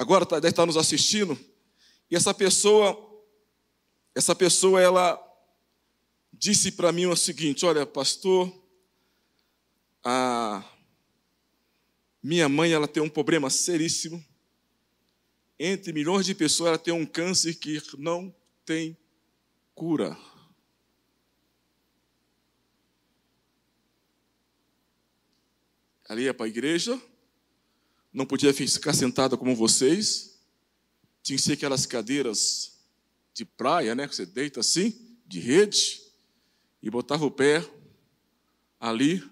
agora 0.00 0.24
tá, 0.24 0.36
deve 0.36 0.48
estar 0.48 0.64
nos 0.64 0.78
assistindo, 0.78 1.38
e 2.10 2.16
essa 2.16 2.32
pessoa, 2.32 3.22
essa 4.14 4.34
pessoa, 4.34 4.80
ela 4.80 5.20
disse 6.32 6.72
para 6.72 6.90
mim 6.90 7.04
o 7.04 7.14
seguinte: 7.14 7.66
Olha, 7.66 7.84
pastor, 7.84 8.50
a 10.02 10.64
minha 12.22 12.48
mãe, 12.48 12.72
ela 12.72 12.88
tem 12.88 13.02
um 13.02 13.10
problema 13.10 13.50
seríssimo. 13.50 14.24
Entre 15.58 15.92
milhões 15.92 16.24
de 16.24 16.34
pessoas, 16.34 16.68
ela 16.68 16.78
tem 16.78 16.94
um 16.94 17.04
câncer 17.04 17.54
que 17.56 17.82
não 17.98 18.34
tem 18.64 18.96
cura. 19.74 20.16
Ela 26.08 26.22
ia 26.22 26.32
para 26.32 26.46
a 26.46 26.48
igreja, 26.48 27.00
não 28.12 28.26
podia 28.26 28.52
ficar 28.52 28.92
sentada 28.92 29.36
como 29.36 29.54
vocês, 29.54 30.38
tinha 31.22 31.36
que 31.36 31.42
ser 31.42 31.52
aquelas 31.52 31.86
cadeiras 31.86 32.78
de 33.32 33.44
praia, 33.44 33.94
né? 33.94 34.08
Que 34.08 34.16
você 34.16 34.26
deita 34.26 34.60
assim, 34.60 35.16
de 35.26 35.38
rede, 35.38 36.02
e 36.82 36.90
botava 36.90 37.24
o 37.24 37.30
pé 37.30 37.68
ali. 38.78 39.22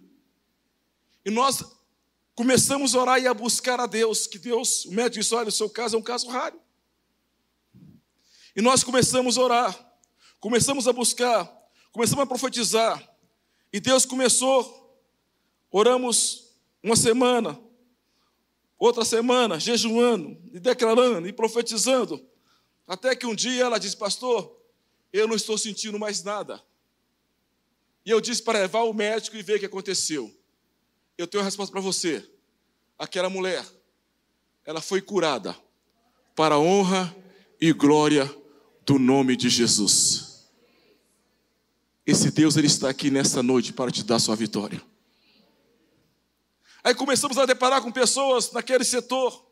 E 1.24 1.30
nós 1.30 1.64
começamos 2.34 2.94
a 2.94 3.00
orar 3.00 3.20
e 3.20 3.26
a 3.26 3.34
buscar 3.34 3.80
a 3.80 3.86
Deus, 3.86 4.26
que 4.26 4.38
Deus, 4.38 4.84
o 4.84 4.92
médico 4.92 5.20
disse, 5.20 5.34
olha, 5.34 5.48
o 5.48 5.52
seu 5.52 5.68
caso 5.68 5.96
é 5.96 5.98
um 5.98 6.02
caso 6.02 6.28
raro. 6.28 6.60
E 8.54 8.62
nós 8.62 8.84
começamos 8.84 9.36
a 9.36 9.42
orar, 9.42 9.98
começamos 10.38 10.86
a 10.86 10.92
buscar, 10.92 11.44
começamos 11.90 12.22
a 12.22 12.26
profetizar, 12.26 13.16
e 13.72 13.80
Deus 13.80 14.04
começou, 14.04 15.02
oramos 15.70 16.52
uma 16.82 16.96
semana, 16.96 17.58
outra 18.78 19.04
semana, 19.04 19.58
jejuando, 19.58 20.38
e 20.52 20.60
declarando, 20.60 21.26
e 21.26 21.32
profetizando. 21.32 22.24
Até 22.86 23.14
que 23.16 23.26
um 23.26 23.34
dia 23.34 23.64
ela 23.64 23.78
disse, 23.78 23.96
pastor, 23.96 24.56
eu 25.12 25.26
não 25.26 25.34
estou 25.34 25.58
sentindo 25.58 25.98
mais 25.98 26.22
nada. 26.22 26.62
E 28.04 28.10
eu 28.10 28.20
disse 28.20 28.42
para 28.42 28.60
levar 28.60 28.84
o 28.84 28.94
médico 28.94 29.36
e 29.36 29.42
ver 29.42 29.56
o 29.56 29.58
que 29.58 29.66
aconteceu. 29.66 30.32
Eu 31.16 31.26
tenho 31.26 31.42
uma 31.42 31.46
resposta 31.46 31.72
para 31.72 31.80
você. 31.80 32.24
Aquela 32.98 33.28
mulher, 33.28 33.66
ela 34.64 34.80
foi 34.80 35.02
curada 35.02 35.56
para 36.34 36.54
a 36.54 36.58
honra 36.58 37.14
e 37.60 37.72
glória 37.72 38.32
do 38.86 38.98
nome 38.98 39.36
de 39.36 39.48
Jesus. 39.48 40.48
Esse 42.06 42.30
Deus 42.30 42.56
ele 42.56 42.68
está 42.68 42.88
aqui 42.88 43.10
nesta 43.10 43.42
noite 43.42 43.72
para 43.72 43.90
te 43.90 44.02
dar 44.02 44.18
sua 44.18 44.34
vitória. 44.34 44.80
Aí 46.82 46.94
começamos 46.94 47.36
a 47.38 47.46
deparar 47.46 47.82
com 47.82 47.90
pessoas 47.90 48.52
naquele 48.52 48.84
setor. 48.84 49.46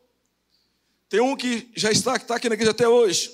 Tem 1.09 1.19
um 1.19 1.35
que 1.35 1.71
já 1.75 1.91
está, 1.91 2.17
que 2.17 2.25
está 2.25 2.35
aqui 2.35 2.49
na 2.49 2.55
igreja 2.55 2.71
até 2.71 2.87
hoje. 2.87 3.31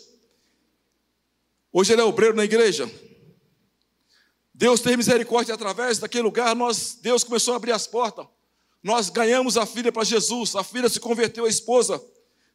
Hoje 1.71 1.93
ele 1.93 2.01
é 2.01 2.05
obreiro 2.05 2.35
na 2.35 2.43
igreja. 2.43 2.89
Deus 4.53 4.79
tem 4.79 4.95
misericórdia 4.95 5.55
através 5.55 5.97
daquele 5.97 6.23
lugar, 6.23 6.55
nós, 6.55 6.99
Deus 7.01 7.23
começou 7.23 7.53
a 7.53 7.57
abrir 7.57 7.71
as 7.71 7.87
portas. 7.87 8.27
Nós 8.83 9.09
ganhamos 9.09 9.57
a 9.57 9.65
filha 9.65 9.91
para 9.91 10.03
Jesus, 10.03 10.55
a 10.55 10.63
filha 10.63 10.87
se 10.89 10.99
converteu 10.99 11.45
à 11.45 11.49
esposa. 11.49 12.03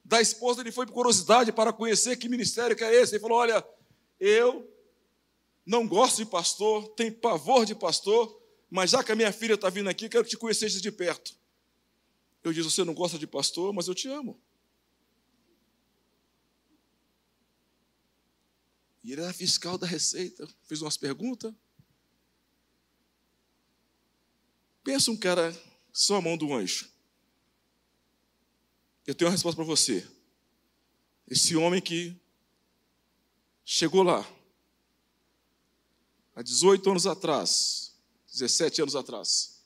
Da 0.05 0.21
esposa 0.21 0.61
ele 0.61 0.71
foi 0.71 0.87
por 0.87 0.93
curiosidade 0.93 1.51
para 1.51 1.73
conhecer 1.73 2.17
que 2.17 2.29
ministério 2.29 2.77
que 2.77 2.85
é 2.85 2.95
esse. 2.95 3.15
Ele 3.15 3.23
falou: 3.23 3.39
Olha, 3.39 3.67
eu 4.21 4.71
não 5.67 5.89
gosto 5.89 6.19
de 6.19 6.27
pastor, 6.27 6.89
tenho 6.91 7.13
pavor 7.13 7.67
de 7.67 7.75
pastor, 7.75 8.41
mas 8.71 8.91
já 8.91 9.03
que 9.03 9.13
a 9.13 9.17
minha 9.17 9.33
filha 9.33 9.55
está 9.55 9.71
vindo 9.71 9.89
aqui, 9.89 10.09
quero 10.09 10.25
que 10.25 10.31
te 10.31 10.37
conhecesse 10.37 10.81
de 10.81 10.93
perto. 10.93 11.35
Eu 12.45 12.53
disse: 12.53 12.71
Você 12.71 12.85
não 12.85 12.95
gosta 12.95 13.19
de 13.19 13.27
pastor, 13.27 13.73
mas 13.73 13.89
eu 13.89 13.95
te 13.95 14.09
amo. 14.09 14.41
E 19.03 19.13
ele 19.13 19.23
era 19.23 19.33
fiscal 19.33 19.79
da 19.79 19.87
Receita, 19.87 20.47
fez 20.65 20.83
umas 20.83 20.97
perguntas. 20.97 21.55
Pensa 24.85 25.11
um 25.11 25.17
cara 25.17 25.55
só 25.93 26.17
a 26.17 26.21
mão 26.21 26.37
do 26.37 26.53
anjo. 26.53 26.91
Eu 29.07 29.15
tenho 29.15 29.29
uma 29.29 29.33
resposta 29.33 29.57
para 29.57 29.65
você. 29.65 30.07
Esse 31.27 31.57
homem 31.57 31.81
que 31.81 32.15
chegou 33.65 34.03
lá, 34.03 34.27
há 36.35 36.43
18 36.43 36.91
anos 36.91 37.07
atrás, 37.07 37.88
17 38.39 38.83
anos 38.83 38.95
atrás, 38.95 39.65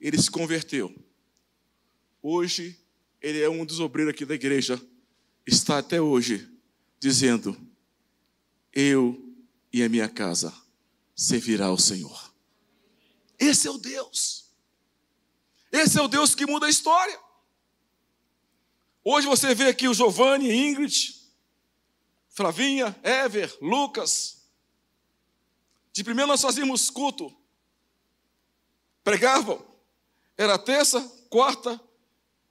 ele 0.00 0.20
se 0.20 0.30
converteu. 0.30 0.94
Hoje, 2.22 2.78
ele 3.20 3.40
é 3.40 3.48
um 3.48 3.64
dos 3.64 3.80
obreiros 3.80 4.14
aqui 4.14 4.24
da 4.24 4.34
igreja, 4.34 4.80
está 5.44 5.78
até 5.78 6.00
hoje 6.00 6.48
dizendo: 7.00 7.56
Eu 8.72 9.34
e 9.72 9.82
a 9.82 9.88
minha 9.88 10.08
casa 10.08 10.54
servirá 11.14 11.66
ao 11.66 11.78
Senhor. 11.78 12.32
Esse 13.38 13.66
é 13.66 13.70
o 13.70 13.78
Deus. 13.78 14.46
Esse 15.72 15.98
é 15.98 16.02
o 16.02 16.08
Deus 16.08 16.34
que 16.34 16.46
muda 16.46 16.66
a 16.66 16.70
história. 16.70 17.18
Hoje 19.04 19.26
você 19.26 19.54
vê 19.54 19.66
aqui 19.66 19.88
o 19.88 19.94
Giovanni, 19.94 20.52
Ingrid, 20.52 21.16
Flavinha, 22.28 22.96
Ever, 23.02 23.56
Lucas. 23.60 24.48
De 25.92 26.04
primeiro 26.04 26.28
nós 26.28 26.40
fazíamos 26.40 26.90
culto. 26.90 27.37
Pregavam. 29.08 29.64
Era 30.36 30.58
terça, 30.58 31.00
quarta, 31.30 31.80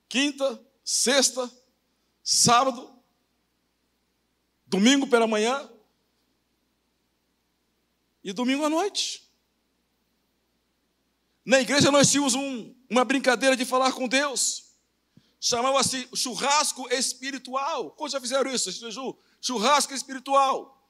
quinta, 0.10 0.60
sexta, 0.84 1.48
sábado, 2.24 3.00
domingo 4.66 5.06
pela 5.06 5.28
manhã 5.28 5.70
e 8.24 8.34
domingo 8.34 8.66
à 8.66 8.70
noite. 8.72 9.32
Na 11.46 11.62
igreja 11.62 11.92
nós 11.92 12.10
tínhamos 12.10 12.34
um, 12.34 12.74
uma 12.90 13.06
brincadeira 13.06 13.56
de 13.56 13.64
falar 13.64 13.94
com 13.94 14.08
Deus. 14.08 14.72
Chamava-se 15.40 16.10
churrasco 16.16 16.92
espiritual. 16.92 17.92
Quantos 17.92 18.14
já 18.14 18.20
fizeram 18.20 18.52
isso, 18.52 18.72
Ju? 18.90 19.16
Churrasco 19.40 19.94
espiritual. 19.94 20.90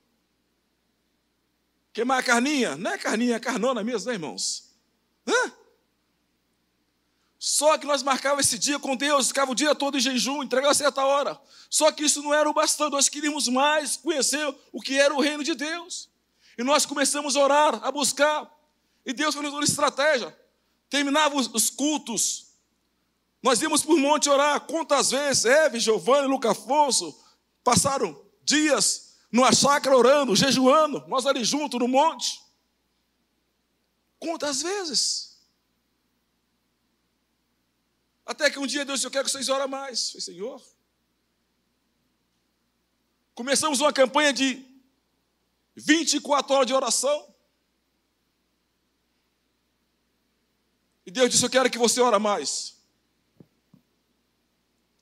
Queimar 1.92 2.20
a 2.20 2.24
carninha? 2.24 2.78
Não 2.78 2.92
é 2.92 2.98
carninha, 2.98 3.36
é 3.36 3.40
carnona 3.40 3.84
mesmo, 3.84 4.08
né, 4.08 4.14
irmãos? 4.14 4.67
Hã? 5.28 5.52
Só 7.40 7.78
que 7.78 7.86
nós 7.86 8.02
marcávamos 8.02 8.46
esse 8.46 8.58
dia 8.58 8.80
com 8.80 8.96
Deus, 8.96 9.28
ficava 9.28 9.52
o 9.52 9.56
dia 9.56 9.76
todo 9.76 9.98
em 9.98 10.02
jejum, 10.02 10.44
entregava 10.44 10.72
a 10.72 10.76
certa 10.76 11.06
hora. 11.06 11.40
Só 11.70 11.92
que 11.92 12.04
isso 12.04 12.22
não 12.22 12.34
era 12.34 12.50
o 12.50 12.54
bastante, 12.54 12.92
nós 12.92 13.10
queríamos 13.10 13.48
mais 13.48 13.96
conhecer 13.96 14.54
o 14.72 14.82
que 14.82 15.00
era 15.00 15.14
o 15.14 15.22
reino 15.22 15.44
de 15.44 15.54
Deus. 15.54 16.10
E 16.58 16.64
nós 16.64 16.86
começamos 16.86 17.36
a 17.36 17.40
orar, 17.42 17.80
a 17.84 17.92
buscar. 17.92 18.52
E 19.06 19.14
Deus 19.14 19.36
foi 19.36 19.48
nos 19.50 19.70
estratégia. 19.70 20.36
Terminava 20.90 21.36
os 21.36 21.70
cultos. 21.70 22.48
Nós 23.44 23.62
íamos 23.62 23.84
por 23.84 23.98
monte 23.98 24.30
orar. 24.30 24.62
Quantas 24.62 25.12
vezes 25.12 25.46
Eve, 25.46 25.80
Giovanni, 25.80 26.28
Luca 26.28 26.52
Afonso 26.52 27.18
passaram 27.64 28.20
dias 28.44 29.16
numa 29.32 29.52
chácara 29.52 29.96
orando, 29.96 30.36
jejuando, 30.36 31.04
nós 31.08 31.26
ali 31.26 31.44
juntos 31.44 31.80
no 31.80 31.88
monte. 31.88 32.42
Quantas 34.20 34.62
vezes? 34.62 35.38
Até 38.26 38.50
que 38.50 38.60
um 38.60 38.68
dia 38.68 38.84
Deus 38.84 39.00
disse: 39.00 39.08
Eu 39.08 39.12
quero 39.12 39.26
que 39.26 39.32
vocês 39.32 39.48
orem 39.48 39.68
mais. 39.68 40.08
Eu 40.08 40.22
falei, 40.22 40.22
Senhor. 40.22 40.62
Começamos 43.34 43.80
uma 43.80 43.94
campanha 43.94 44.34
de 44.34 44.66
24 45.76 46.54
horas 46.54 46.68
de 46.68 46.74
oração. 46.74 47.36
E 51.06 51.12
Deus 51.12 51.30
disse: 51.30 51.46
Eu 51.46 51.50
quero 51.50 51.70
que 51.70 51.78
você 51.78 52.02
ora 52.02 52.20
mais. 52.20 52.76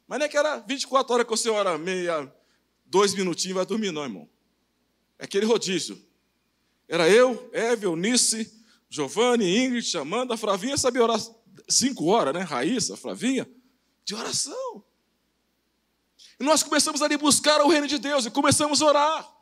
Mas 0.08 0.20
não 0.20 0.26
é 0.26 0.30
que 0.30 0.38
era 0.38 0.60
24 0.60 1.14
horas 1.14 1.26
que 1.26 1.32
você 1.32 1.50
ora 1.50 1.78
meia, 1.78 2.32
dois 2.86 3.16
minutinhos 3.16 3.56
vai 3.56 3.66
dormir, 3.66 3.92
não, 3.92 4.04
irmão. 4.04 4.30
É 5.18 5.26
aquele 5.26 5.46
rodízio. 5.46 6.00
Era 6.88 7.10
eu, 7.10 7.50
Eve, 7.52 7.88
Eunice, 7.88 8.65
Giovanni, 8.96 9.58
Ingrid, 9.58 9.98
Amanda, 9.98 10.38
Flavinha 10.38 10.78
sabia 10.78 11.04
orar 11.04 11.20
cinco 11.68 12.06
horas, 12.06 12.34
né? 12.34 12.40
Raíssa, 12.40 12.96
Flavinha, 12.96 13.46
de 14.06 14.16
oração. 14.16 14.86
E 16.40 16.44
nós 16.46 16.64
começamos 16.64 17.02
ali 17.02 17.18
buscar 17.18 17.62
o 17.62 17.68
reino 17.68 17.88
de 17.88 17.98
Deus 17.98 18.26
e 18.26 18.32
começamos 18.32 18.82
a 18.82 18.86
orar. 18.86 19.36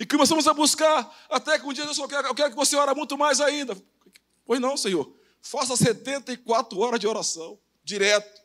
E 0.00 0.04
começamos 0.04 0.48
a 0.48 0.52
buscar, 0.52 1.16
até 1.30 1.56
que 1.56 1.64
um 1.64 1.72
dia 1.72 1.84
Deus 1.84 1.96
falou: 1.96 2.10
Eu 2.24 2.34
quero 2.34 2.50
que 2.50 2.56
você 2.56 2.74
ore 2.74 2.94
muito 2.94 3.16
mais 3.16 3.40
ainda. 3.40 3.80
Pois 4.44 4.60
não, 4.60 4.76
Senhor. 4.76 5.14
Faça 5.40 5.76
74 5.76 6.76
horas 6.80 6.98
de 6.98 7.06
oração, 7.06 7.56
direto. 7.84 8.42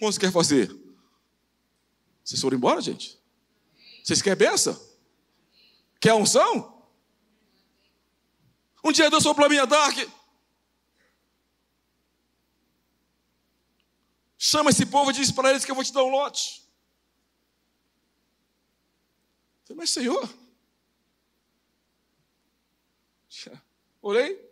Você 0.00 0.20
quer 0.20 0.30
fazer? 0.30 0.72
Vocês 2.22 2.40
foram 2.40 2.56
embora, 2.56 2.80
gente? 2.80 3.20
Vocês 4.04 4.22
querem 4.22 4.38
benção? 4.38 4.80
Quer 6.00 6.14
unção? 6.14 6.79
Um 8.82 8.92
dia 8.92 9.10
Deus 9.10 9.22
falou 9.22 9.34
para 9.34 9.48
mim, 9.48 9.56
Dark. 9.66 9.96
Chama 14.38 14.70
esse 14.70 14.86
povo 14.86 15.10
e 15.10 15.14
diz 15.14 15.30
para 15.30 15.50
eles 15.50 15.64
que 15.64 15.70
eu 15.70 15.74
vou 15.74 15.84
te 15.84 15.92
dar 15.92 16.02
um 16.02 16.10
lote. 16.10 16.62
Eu 19.60 19.66
falei, 19.66 19.80
mas 19.80 19.90
Senhor, 19.90 20.40
Orei. 24.02 24.50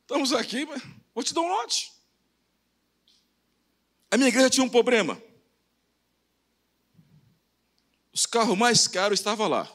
Estamos 0.00 0.32
aqui, 0.32 0.66
vou 1.14 1.24
te 1.24 1.32
dar 1.32 1.40
um 1.40 1.48
lote. 1.48 1.92
A 4.10 4.16
minha 4.16 4.28
igreja 4.28 4.50
tinha 4.50 4.64
um 4.64 4.68
problema. 4.68 5.20
Os 8.12 8.26
carros 8.26 8.58
mais 8.58 8.86
caros 8.86 9.18
estavam 9.18 9.48
lá. 9.48 9.70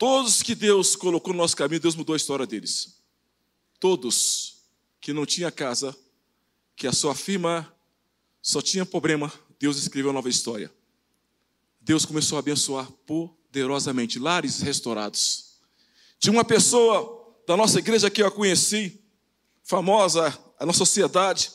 Todos 0.00 0.42
que 0.42 0.54
Deus 0.54 0.96
colocou 0.96 1.34
no 1.34 1.40
nosso 1.40 1.54
caminho, 1.54 1.78
Deus 1.78 1.94
mudou 1.94 2.14
a 2.14 2.16
história 2.16 2.46
deles. 2.46 3.02
Todos 3.78 4.62
que 4.98 5.12
não 5.12 5.26
tinha 5.26 5.50
casa, 5.50 5.94
que 6.74 6.86
a 6.86 6.92
sua 6.92 7.14
firma 7.14 7.70
só 8.40 8.62
tinha 8.62 8.86
problema, 8.86 9.30
Deus 9.58 9.76
escreveu 9.76 10.08
uma 10.08 10.14
nova 10.14 10.30
história. 10.30 10.72
Deus 11.82 12.06
começou 12.06 12.36
a 12.36 12.38
abençoar 12.38 12.90
poderosamente, 13.04 14.18
lares 14.18 14.62
restaurados. 14.62 15.56
Tinha 16.18 16.32
uma 16.32 16.46
pessoa 16.46 17.36
da 17.46 17.54
nossa 17.54 17.78
igreja 17.78 18.08
que 18.08 18.22
eu 18.22 18.32
conheci, 18.32 18.98
famosa 19.62 20.34
na 20.62 20.72
sociedade, 20.72 21.50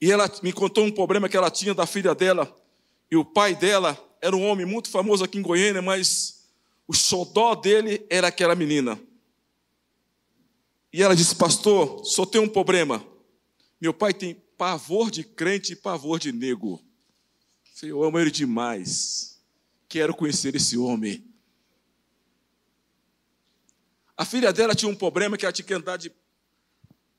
e 0.00 0.12
ela 0.12 0.30
me 0.44 0.52
contou 0.52 0.84
um 0.84 0.92
problema 0.92 1.28
que 1.28 1.36
ela 1.36 1.50
tinha 1.50 1.74
da 1.74 1.86
filha 1.86 2.14
dela, 2.14 2.56
e 3.10 3.16
o 3.16 3.24
pai 3.24 3.56
dela 3.56 3.98
era 4.22 4.36
um 4.36 4.46
homem 4.46 4.64
muito 4.64 4.88
famoso 4.88 5.24
aqui 5.24 5.38
em 5.38 5.42
Goiânia, 5.42 5.82
mas 5.82 6.39
o 6.90 6.92
xodó 6.92 7.54
dele 7.54 8.04
era 8.10 8.26
aquela 8.26 8.56
menina. 8.56 9.00
E 10.92 11.00
ela 11.00 11.14
disse, 11.14 11.36
pastor, 11.36 12.04
só 12.04 12.26
tem 12.26 12.40
um 12.40 12.48
problema. 12.48 13.06
Meu 13.80 13.94
pai 13.94 14.12
tem 14.12 14.34
pavor 14.58 15.08
de 15.08 15.22
crente 15.22 15.74
e 15.74 15.76
pavor 15.76 16.18
de 16.18 16.32
nego. 16.32 16.84
Eu 17.80 18.02
amo 18.02 18.18
ele 18.18 18.32
demais. 18.32 19.40
Quero 19.88 20.12
conhecer 20.12 20.56
esse 20.56 20.76
homem. 20.76 21.24
A 24.16 24.24
filha 24.24 24.52
dela 24.52 24.74
tinha 24.74 24.90
um 24.90 24.96
problema 24.96 25.38
que 25.38 25.44
ela 25.44 25.52
tinha 25.52 25.66
que 25.66 25.74
andar 25.74 25.96
de 25.96 26.12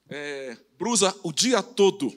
é, 0.09 0.57
brusa 0.77 1.17
o 1.23 1.31
dia 1.31 1.63
todo. 1.63 2.11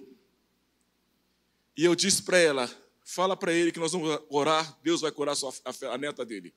E 1.77 1.85
eu 1.85 1.95
disse 1.95 2.21
para 2.25 2.37
ela: 2.37 2.69
fala 3.05 3.37
para 3.37 3.53
ele 3.53 3.71
que 3.71 3.79
nós 3.79 3.93
vamos 3.93 4.21
orar, 4.29 4.77
Deus 4.83 5.03
vai 5.03 5.13
curar 5.13 5.35
a, 5.35 5.37
sua, 5.37 5.55
a, 5.65 5.95
a 5.95 5.99
neta 5.99 6.25
dele. 6.27 6.53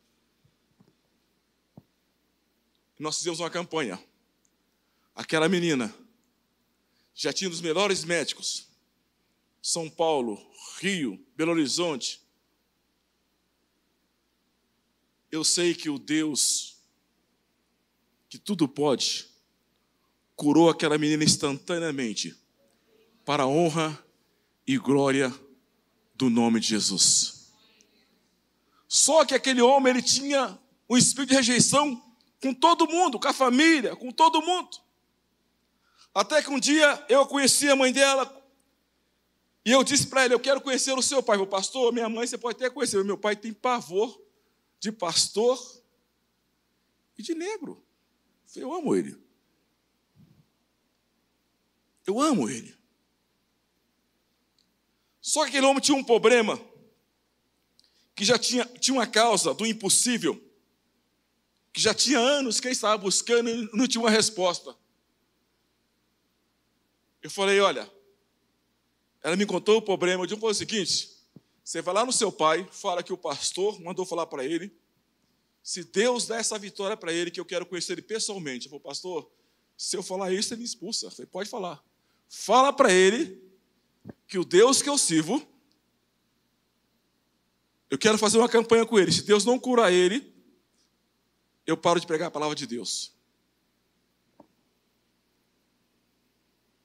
Nós 3.00 3.18
fizemos 3.18 3.40
uma 3.40 3.50
campanha. 3.50 4.02
Aquela 5.16 5.48
menina 5.48 5.94
já 7.14 7.34
tinha 7.34 7.48
um 7.48 7.52
dos 7.52 7.62
melhores 7.62 8.04
médicos. 8.04 8.68
São 9.62 9.90
Paulo, 9.90 10.40
Rio, 10.80 11.24
Belo 11.36 11.52
Horizonte. 11.52 12.22
Eu 15.32 15.44
sei 15.44 15.74
que 15.74 15.90
o 15.90 16.00
Deus 16.00 16.78
que 18.30 18.38
tudo 18.38 18.68
pode 18.68 19.28
curou 20.36 20.70
aquela 20.70 20.98
menina 20.98 21.24
instantaneamente 21.24 22.36
para 23.26 23.44
a 23.44 23.48
honra 23.48 24.06
e 24.66 24.78
glória 24.78 25.34
do 26.14 26.30
nome 26.30 26.60
de 26.60 26.68
Jesus. 26.68 27.52
Só 28.88 29.26
que 29.26 29.34
aquele 29.34 29.62
homem 29.62 29.92
ele 29.92 30.02
tinha 30.02 30.58
um 30.90 30.98
espírito 30.98 31.32
de 31.32 31.36
rejeição 31.36 32.02
com 32.42 32.54
todo 32.54 32.88
mundo, 32.88 33.20
com 33.20 33.28
a 33.28 33.34
família, 33.34 33.96
com 33.96 34.12
todo 34.12 34.42
mundo. 34.42 34.78
Até 36.14 36.42
que 36.42 36.50
um 36.50 36.60
dia 36.60 37.06
eu 37.10 37.26
conheci 37.28 37.70
a 37.70 37.76
mãe 37.76 37.92
dela 37.92 38.34
e 39.68 39.72
eu 39.72 39.84
disse 39.84 40.08
para 40.08 40.26
ele: 40.26 40.34
Eu 40.34 40.40
quero 40.40 40.62
conhecer 40.62 40.94
o 40.94 41.02
seu 41.02 41.22
pai. 41.22 41.38
O 41.38 41.46
pastor, 41.46 41.92
minha 41.92 42.08
mãe, 42.08 42.26
você 42.26 42.38
pode 42.38 42.56
até 42.56 42.70
conhecer. 42.70 43.04
Meu 43.04 43.18
pai 43.18 43.36
tem 43.36 43.52
pavor 43.52 44.18
de 44.80 44.92
pastor 44.92 45.60
e 47.18 47.22
de 47.22 47.36
negro. 47.36 47.84
Eu 48.56 48.74
amo 48.74 48.96
ele. 48.96 49.22
Eu 52.06 52.22
amo 52.22 52.50
ele. 52.50 52.76
Só 55.22 55.44
que 55.44 55.50
aquele 55.50 55.66
homem 55.66 55.82
tinha 55.82 55.98
um 55.98 56.04
problema, 56.04 56.58
que 58.16 58.24
já 58.24 58.40
tinha, 58.40 58.66
tinha 58.80 58.96
uma 58.96 59.06
causa 59.06 59.54
do 59.54 59.66
impossível, 59.66 60.42
que 61.78 61.84
já 61.84 61.94
tinha 61.94 62.18
anos 62.18 62.60
que 62.60 62.68
estava 62.70 62.98
buscando 62.98 63.52
e 63.52 63.70
não 63.72 63.88
tinha 63.88 64.02
uma 64.02 64.10
resposta. 64.10 64.76
Eu 67.22 67.30
falei: 67.30 67.60
olha, 67.60 67.88
ela 69.22 69.36
me 69.36 69.46
contou 69.46 69.78
o 69.78 69.82
problema. 69.82 70.24
Eu 70.24 70.26
disse 70.26 70.44
o 70.44 70.54
seguinte: 70.56 71.12
você 71.64 71.80
vai 71.80 71.94
lá 71.94 72.04
no 72.04 72.12
seu 72.12 72.32
pai, 72.32 72.68
fala 72.72 73.04
que 73.04 73.14
o 73.14 73.18
pastor 73.18 73.80
mandou 73.80 74.08
falar 74.08 74.26
para 74.26 74.44
ele. 74.44 74.76
Se 75.62 75.84
Deus 75.84 76.26
der 76.26 76.40
essa 76.40 76.58
vitória 76.58 76.98
para 76.98 77.14
ele, 77.14 77.30
que 77.30 77.40
eu 77.40 77.46
quero 77.46 77.64
conhecer 77.64 77.92
ele 77.92 78.02
pessoalmente. 78.02 78.66
Eu 78.66 78.72
falei, 78.72 78.84
pastor, 78.84 79.30
se 79.78 79.96
eu 79.96 80.02
falar 80.02 80.34
isso, 80.34 80.56
ele 80.56 80.62
me 80.62 80.66
expulsa. 80.66 81.12
Você 81.12 81.28
pode 81.28 81.48
falar. 81.48 81.80
Fala 82.28 82.74
para 82.74 82.92
ele 82.92 83.40
que 84.28 84.40
o 84.40 84.44
Deus 84.44 84.82
que 84.82 84.90
eu 84.90 84.98
sirvo, 84.98 85.48
eu 87.88 88.00
quero 88.00 88.18
fazer 88.18 88.40
uma 88.40 88.50
campanha 88.50 88.84
com 88.84 88.98
ele. 88.98 89.12
Se 89.12 89.22
Deus 89.22 89.46
não 89.46 89.60
curar 89.60 89.94
ele, 89.94 90.37
eu 91.68 91.76
paro 91.76 92.00
de 92.00 92.08
pregar 92.08 92.30
a 92.30 92.32
palavra 92.32 92.56
de 92.56 92.66
Deus. 92.66 93.12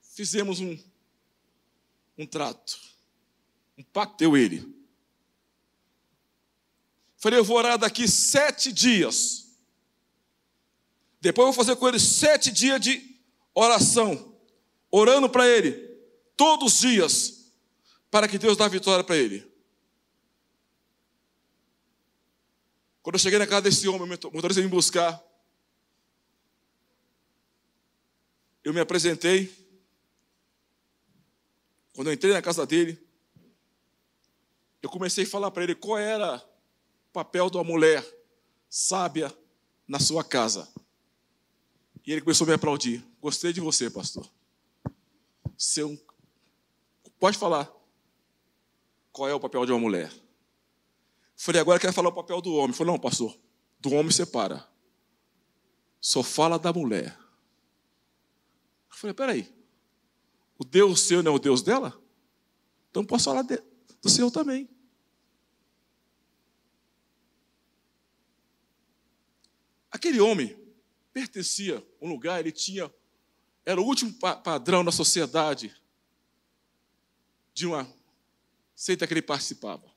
Fizemos 0.03 0.59
um, 0.59 0.77
um 2.19 2.27
trato, 2.27 2.79
um 3.79 3.85
pacto, 3.85 4.23
eu 4.23 4.37
ele. 4.37 4.77
Falei, 7.17 7.39
eu 7.39 7.45
vou 7.45 7.57
orar 7.57 7.79
daqui 7.79 8.09
sete 8.09 8.73
dias. 8.73 9.57
Depois 11.21 11.47
eu 11.47 11.53
vou 11.53 11.65
fazer 11.65 11.77
com 11.77 11.89
ele 11.89 12.01
sete 12.01 12.51
dias 12.51 12.81
de 12.81 13.17
oração, 13.55 14.37
orando 14.91 15.31
para 15.31 15.49
ele, 15.49 15.73
todos 16.37 16.75
os 16.75 16.81
dias, 16.81 17.53
para 18.11 18.27
que 18.27 18.37
Deus 18.37 18.57
dê 18.57 18.69
vitória 18.69 19.05
para 19.05 19.17
ele. 19.17 19.52
Quando 23.03 23.17
eu 23.17 23.19
cheguei 23.19 23.39
na 23.39 23.47
casa 23.47 23.63
desse 23.63 23.89
homem, 23.89 24.03
o 24.03 24.07
motorista 24.07 24.55
veio 24.55 24.65
me 24.65 24.71
buscar. 24.71 25.21
Eu 28.63 28.73
me 28.73 28.81
apresentei. 28.81 29.53
Quando 31.93 32.07
eu 32.07 32.13
entrei 32.13 32.33
na 32.33 32.41
casa 32.41 32.65
dele, 32.65 32.99
eu 34.81 34.89
comecei 34.89 35.25
a 35.25 35.29
falar 35.29 35.51
para 35.51 35.65
ele 35.65 35.75
qual 35.75 35.99
era 35.99 36.37
o 36.37 37.13
papel 37.13 37.51
de 37.51 37.57
uma 37.57 37.65
mulher 37.65 38.07
sábia 38.71 39.37
na 39.87 39.99
sua 39.99 40.23
casa. 40.23 40.73
E 42.07 42.13
ele 42.13 42.21
começou 42.21 42.45
a 42.45 42.49
me 42.49 42.55
aplaudir. 42.55 43.05
Gostei 43.21 43.53
de 43.53 43.61
você, 43.61 43.91
pastor. 43.91 44.29
Seu... 45.57 46.01
Pode 47.19 47.37
falar. 47.37 47.71
Qual 49.13 49.29
é 49.29 49.35
o 49.35 49.41
papel 49.41 49.67
de 49.67 49.73
uma 49.73 49.81
mulher? 49.81 50.11
Falei, 51.43 51.61
agora 51.61 51.81
quero 51.81 51.93
falar 51.93 52.09
o 52.09 52.13
papel 52.13 52.41
do 52.41 52.55
homem. 52.55 52.73
Falei, 52.73 52.93
não, 52.93 53.01
pastor, 53.01 53.37
do 53.81 53.93
homem 53.95 54.13
separa. 54.13 54.65
Só 56.01 56.23
fala 56.23 56.57
da 56.57 56.73
mulher. 56.73 57.19
Falei, 58.89 59.13
peraí. 59.13 59.53
O 60.57 60.65
Deus 60.65 61.01
seu 61.01 61.21
não 61.21 61.33
é 61.33 61.35
o 61.35 61.41
Deus 61.41 61.61
dela? 61.61 62.01
Então 62.89 63.05
posso 63.05 63.25
falar 63.25 63.43
de, 63.43 63.61
do 64.01 64.09
seu 64.09 64.31
também. 64.31 64.71
Aquele 69.91 70.21
homem 70.21 70.57
pertencia 71.13 71.79
a 71.79 72.05
um 72.05 72.09
lugar, 72.09 72.39
ele 72.39 72.53
tinha, 72.53 72.89
era 73.67 73.81
o 73.81 73.85
último 73.85 74.13
padrão 74.45 74.85
da 74.85 74.93
sociedade 74.93 75.75
de 77.53 77.67
uma 77.67 77.93
seita 78.77 79.09
que 79.09 79.13
ele 79.13 79.23
participava. 79.23 79.92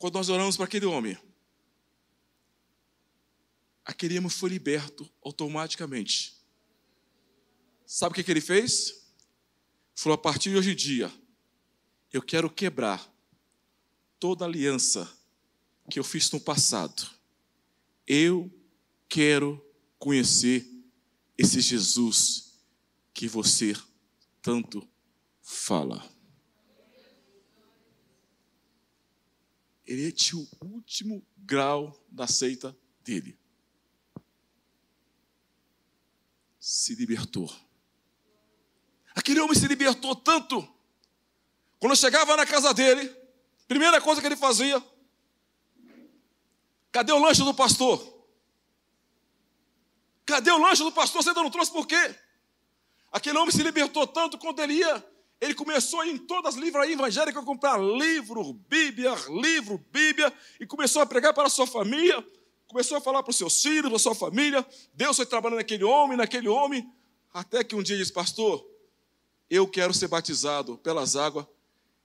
Quando 0.00 0.14
nós 0.14 0.30
oramos 0.30 0.56
para 0.56 0.64
aquele 0.64 0.86
homem, 0.86 1.14
aquele 3.84 4.16
homem 4.16 4.30
foi 4.30 4.48
liberto 4.48 5.06
automaticamente. 5.22 6.34
Sabe 7.84 8.12
o 8.12 8.14
que, 8.14 8.24
que 8.24 8.30
ele 8.30 8.40
fez? 8.40 9.04
Falou: 9.94 10.14
a 10.14 10.18
partir 10.18 10.48
de 10.48 10.56
hoje 10.56 10.70
em 10.70 10.74
dia, 10.74 11.12
eu 12.10 12.22
quero 12.22 12.48
quebrar 12.48 13.14
toda 14.18 14.46
aliança 14.46 15.06
que 15.90 15.98
eu 15.98 16.04
fiz 16.04 16.30
no 16.30 16.40
passado. 16.40 17.06
Eu 18.06 18.50
quero 19.06 19.62
conhecer 19.98 20.66
esse 21.36 21.60
Jesus 21.60 22.58
que 23.12 23.28
você 23.28 23.76
tanto 24.40 24.88
fala. 25.42 26.02
Ele 29.92 30.12
tinha 30.12 30.40
o 30.40 30.48
último 30.66 31.26
grau 31.36 32.00
da 32.08 32.28
seita 32.28 32.76
dele. 33.02 33.36
Se 36.60 36.94
libertou. 36.94 37.52
Aquele 39.16 39.40
homem 39.40 39.56
se 39.56 39.66
libertou 39.66 40.14
tanto. 40.14 40.62
Quando 41.80 41.96
chegava 41.96 42.36
na 42.36 42.46
casa 42.46 42.72
dele, 42.72 43.08
primeira 43.66 44.00
coisa 44.00 44.20
que 44.20 44.28
ele 44.28 44.36
fazia: 44.36 44.80
cadê 46.92 47.10
o 47.10 47.18
lanche 47.18 47.42
do 47.42 47.52
pastor? 47.52 48.00
Cadê 50.24 50.52
o 50.52 50.58
lanche 50.58 50.84
do 50.84 50.92
pastor? 50.92 51.20
Você 51.20 51.30
ainda 51.30 51.42
não 51.42 51.50
trouxe 51.50 51.72
por 51.72 51.84
quê? 51.84 52.14
Aquele 53.10 53.38
homem 53.38 53.50
se 53.50 53.62
libertou 53.64 54.06
tanto 54.06 54.38
quando 54.38 54.60
ele 54.60 54.74
ia 54.74 55.09
ele 55.40 55.54
começou 55.54 56.04
em 56.04 56.18
todas 56.18 56.54
as 56.54 56.60
livrarias 56.60 56.98
evangélicas 56.98 57.42
a 57.42 57.46
comprar 57.46 57.78
livro, 57.78 58.52
Bíblia, 58.68 59.14
livro, 59.40 59.82
Bíblia, 59.90 60.32
e 60.60 60.66
começou 60.66 61.00
a 61.00 61.06
pregar 61.06 61.32
para 61.32 61.46
a 61.46 61.50
sua 61.50 61.66
família, 61.66 62.22
começou 62.68 62.98
a 62.98 63.00
falar 63.00 63.22
para 63.22 63.30
os 63.30 63.36
seus 63.36 63.62
filhos, 63.62 63.86
para 63.86 63.96
a 63.96 64.00
sua 64.00 64.14
família. 64.14 64.66
Deus 64.92 65.16
foi 65.16 65.24
trabalhando 65.24 65.58
naquele 65.58 65.82
homem, 65.82 66.16
naquele 66.16 66.48
homem, 66.48 66.92
até 67.32 67.64
que 67.64 67.74
um 67.74 67.82
dia 67.82 67.96
disse: 67.96 68.12
Pastor, 68.12 68.66
eu 69.48 69.66
quero 69.66 69.94
ser 69.94 70.08
batizado 70.08 70.76
pelas 70.78 71.16
águas 71.16 71.46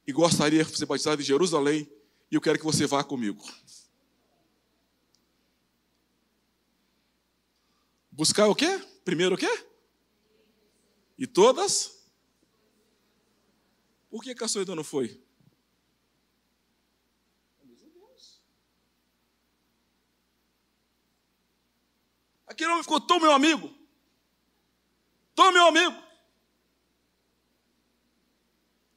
e 0.08 0.14
gostaria 0.14 0.64
de 0.64 0.78
ser 0.78 0.86
batizado 0.86 1.22
em 1.22 1.26
Jerusalém, 1.26 1.92
e 2.32 2.36
eu 2.36 2.42
quero 2.42 2.58
que 2.58 2.66
você 2.66 2.88
vá 2.88 3.04
comigo. 3.04 3.44
Buscar 8.10 8.48
o 8.48 8.56
quê? 8.56 8.80
Primeiro 9.04 9.36
o 9.36 9.38
quê? 9.38 9.66
E 11.18 11.28
todas 11.28 11.95
por 14.16 14.24
que, 14.24 14.34
que 14.34 14.46
a 14.46 14.48
sua 14.48 14.64
não 14.64 14.82
foi? 14.82 15.22
Aquele 22.48 22.72
homem 22.72 22.84
ficou 22.84 23.02
tão 23.02 23.20
meu 23.20 23.34
amigo. 23.34 23.76
Tão 25.36 25.52
meu 25.52 25.68
amigo. 25.68 26.02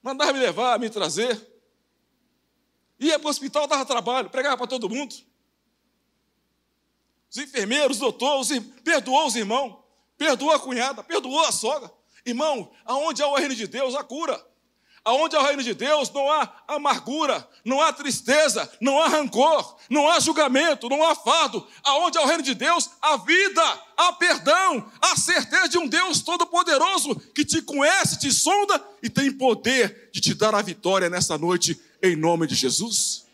mandava 0.01 0.33
me 0.33 0.39
levar, 0.39 0.79
me 0.79 0.89
trazer. 0.89 1.37
Ia 3.01 3.19
para 3.19 3.27
o 3.27 3.31
hospital, 3.31 3.67
dava 3.67 3.85
trabalho, 3.85 4.31
pregava 4.31 4.57
para 4.57 4.69
todo 4.69 4.89
mundo. 4.89 5.17
Os 7.29 7.39
enfermeiros, 7.39 7.97
os 7.97 7.99
doutores, 7.99 8.51
perdoou 8.85 9.27
os 9.27 9.35
irmãos, 9.35 9.83
perdoou 10.17 10.53
a 10.53 10.61
cunhada, 10.61 11.03
perdoou 11.03 11.45
a 11.45 11.51
sogra. 11.51 11.93
Irmão, 12.25 12.73
aonde 12.85 13.21
há 13.21 13.27
o 13.27 13.35
reino 13.35 13.57
de 13.57 13.67
Deus, 13.67 13.97
há 13.97 14.05
cura. 14.05 14.48
Aonde 15.09 15.35
há 15.35 15.41
o 15.41 15.43
reino 15.43 15.63
de 15.63 15.73
Deus, 15.73 16.11
não 16.11 16.31
há 16.31 16.53
amargura, 16.69 17.49
não 17.65 17.81
há 17.81 17.91
tristeza, 17.91 18.71
não 18.79 19.01
há 19.01 19.09
rancor, 19.09 19.79
não 19.89 20.07
há 20.07 20.21
julgamento, 20.21 20.87
não 20.87 21.03
há 21.03 21.15
fardo. 21.15 21.67
Aonde 21.83 22.19
há 22.19 22.21
o 22.21 22.27
reino 22.27 22.43
de 22.43 22.55
Deus, 22.55 22.91
há 23.01 23.17
vida, 23.17 23.63
há 23.97 24.13
perdão, 24.13 24.93
há 25.01 25.17
certeza 25.17 25.67
de 25.67 25.79
um 25.79 25.89
Deus 25.89 26.21
todo-poderoso 26.21 27.19
que 27.35 27.43
te 27.43 27.63
conhece, 27.63 28.19
te 28.19 28.31
sonda 28.31 28.87
e 29.03 29.09
tem 29.09 29.33
poder 29.33 30.11
de 30.13 30.21
te 30.21 30.35
dar 30.35 30.55
a 30.55 30.61
vitória 30.61 31.09
nessa 31.09 31.39
noite, 31.39 31.81
em 32.03 32.15
nome 32.15 32.47
de 32.47 32.55
Jesus. 32.55 33.25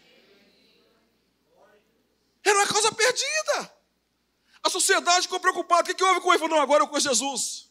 Era 2.44 2.56
uma 2.56 2.68
coisa 2.68 2.92
perdida. 2.92 3.72
A 4.62 4.70
sociedade 4.70 5.22
ficou 5.22 5.40
preocupada. 5.40 5.90
O 5.90 5.92
que, 5.92 6.04
houve 6.04 6.20
com 6.20 6.30
ele? 6.30 6.38
Falou, 6.38 6.56
não, 6.56 6.62
agora 6.62 6.84
eu 6.84 6.86
conheço 6.86 7.08
Jesus. 7.08 7.68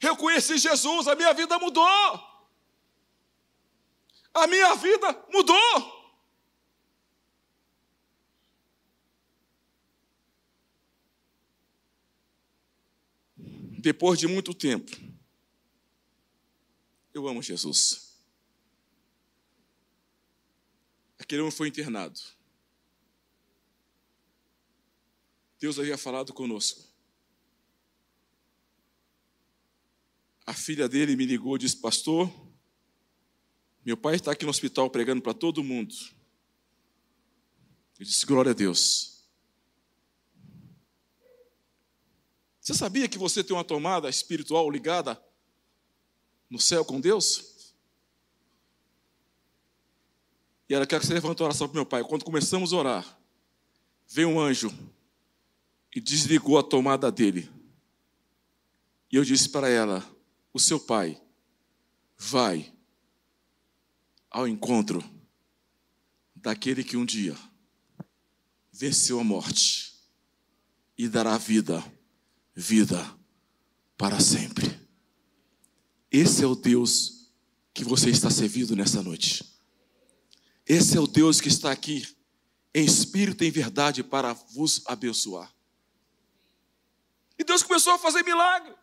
Eu 0.00 0.16
conheci 0.16 0.56
Jesus, 0.56 1.06
a 1.08 1.14
minha 1.14 1.34
vida 1.34 1.58
mudou. 1.58 2.29
A 4.32 4.46
minha 4.46 4.74
vida 4.76 5.26
mudou. 5.32 6.00
Depois 13.80 14.18
de 14.18 14.26
muito 14.26 14.52
tempo, 14.52 14.90
eu 17.14 17.26
amo 17.26 17.42
Jesus. 17.42 18.10
Aquele 21.18 21.40
homem 21.40 21.52
foi 21.52 21.68
internado. 21.68 22.20
Deus 25.58 25.78
havia 25.78 25.96
falado 25.96 26.32
conosco. 26.32 26.90
A 30.46 30.52
filha 30.52 30.88
dele 30.88 31.16
me 31.16 31.24
ligou 31.24 31.56
e 31.56 31.60
disse: 31.60 31.76
Pastor, 31.76 32.30
meu 33.84 33.96
pai 33.96 34.16
está 34.16 34.32
aqui 34.32 34.44
no 34.44 34.50
hospital 34.50 34.90
pregando 34.90 35.22
para 35.22 35.32
todo 35.32 35.64
mundo. 35.64 35.94
Eu 37.98 38.04
disse: 38.04 38.26
Glória 38.26 38.50
a 38.50 38.54
Deus. 38.54 39.24
Você 42.60 42.74
sabia 42.74 43.08
que 43.08 43.18
você 43.18 43.42
tem 43.42 43.56
uma 43.56 43.64
tomada 43.64 44.08
espiritual 44.08 44.70
ligada 44.70 45.20
no 46.48 46.60
céu 46.60 46.84
com 46.84 47.00
Deus? 47.00 47.74
E 50.68 50.74
ela 50.74 50.86
quer 50.86 51.00
que 51.00 51.06
você 51.06 51.14
levante 51.14 51.42
a 51.42 51.46
oração 51.46 51.66
para 51.66 51.74
meu 51.74 51.86
pai. 51.86 52.04
Quando 52.04 52.24
começamos 52.24 52.72
a 52.72 52.76
orar, 52.76 53.20
veio 54.06 54.28
um 54.28 54.38
anjo 54.38 54.72
e 55.94 56.00
desligou 56.00 56.58
a 56.58 56.62
tomada 56.62 57.10
dele. 57.10 57.50
E 59.10 59.16
eu 59.16 59.24
disse 59.24 59.48
para 59.48 59.68
ela: 59.68 60.08
O 60.52 60.60
seu 60.60 60.78
pai 60.78 61.20
vai 62.16 62.72
ao 64.30 64.46
encontro 64.46 65.02
daquele 66.34 66.84
que 66.84 66.96
um 66.96 67.04
dia 67.04 67.36
venceu 68.72 69.18
a 69.18 69.24
morte 69.24 69.94
e 70.96 71.08
dará 71.08 71.36
vida, 71.36 71.84
vida 72.54 73.18
para 73.96 74.20
sempre. 74.20 74.78
Esse 76.10 76.42
é 76.42 76.46
o 76.46 76.54
Deus 76.54 77.30
que 77.74 77.84
você 77.84 78.10
está 78.10 78.30
servindo 78.30 78.74
nessa 78.76 79.02
noite. 79.02 79.44
Esse 80.66 80.96
é 80.96 81.00
o 81.00 81.06
Deus 81.06 81.40
que 81.40 81.48
está 81.48 81.72
aqui 81.72 82.06
em 82.74 82.84
espírito 82.84 83.42
e 83.42 83.48
em 83.48 83.50
verdade 83.50 84.02
para 84.02 84.32
vos 84.32 84.82
abençoar. 84.86 85.52
E 87.38 87.44
Deus 87.44 87.62
começou 87.62 87.94
a 87.94 87.98
fazer 87.98 88.22
milagre. 88.22 88.74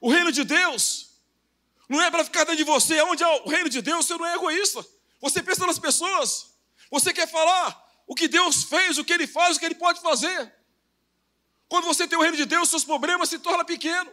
O 0.00 0.10
reino 0.10 0.32
de 0.32 0.44
Deus 0.44 1.03
não 1.88 2.00
é 2.00 2.10
para 2.10 2.24
ficar 2.24 2.44
dentro 2.44 2.56
de 2.56 2.64
você. 2.64 3.00
Onde 3.02 3.22
é 3.22 3.42
o 3.42 3.48
reino 3.48 3.68
de 3.68 3.80
Deus, 3.82 4.06
você 4.06 4.16
não 4.16 4.26
é 4.26 4.34
egoísta. 4.34 4.84
Você 5.20 5.42
pensa 5.42 5.66
nas 5.66 5.78
pessoas. 5.78 6.54
Você 6.90 7.12
quer 7.12 7.28
falar 7.28 7.82
o 8.06 8.14
que 8.14 8.28
Deus 8.28 8.64
fez, 8.64 8.98
o 8.98 9.04
que 9.04 9.12
Ele 9.12 9.26
faz, 9.26 9.56
o 9.56 9.60
que 9.60 9.66
Ele 9.66 9.74
pode 9.74 10.00
fazer. 10.00 10.52
Quando 11.68 11.84
você 11.84 12.06
tem 12.06 12.18
o 12.18 12.22
reino 12.22 12.36
de 12.36 12.44
Deus, 12.44 12.68
seus 12.68 12.84
problemas 12.84 13.28
se 13.28 13.38
tornam 13.38 13.64
pequenos. 13.64 14.12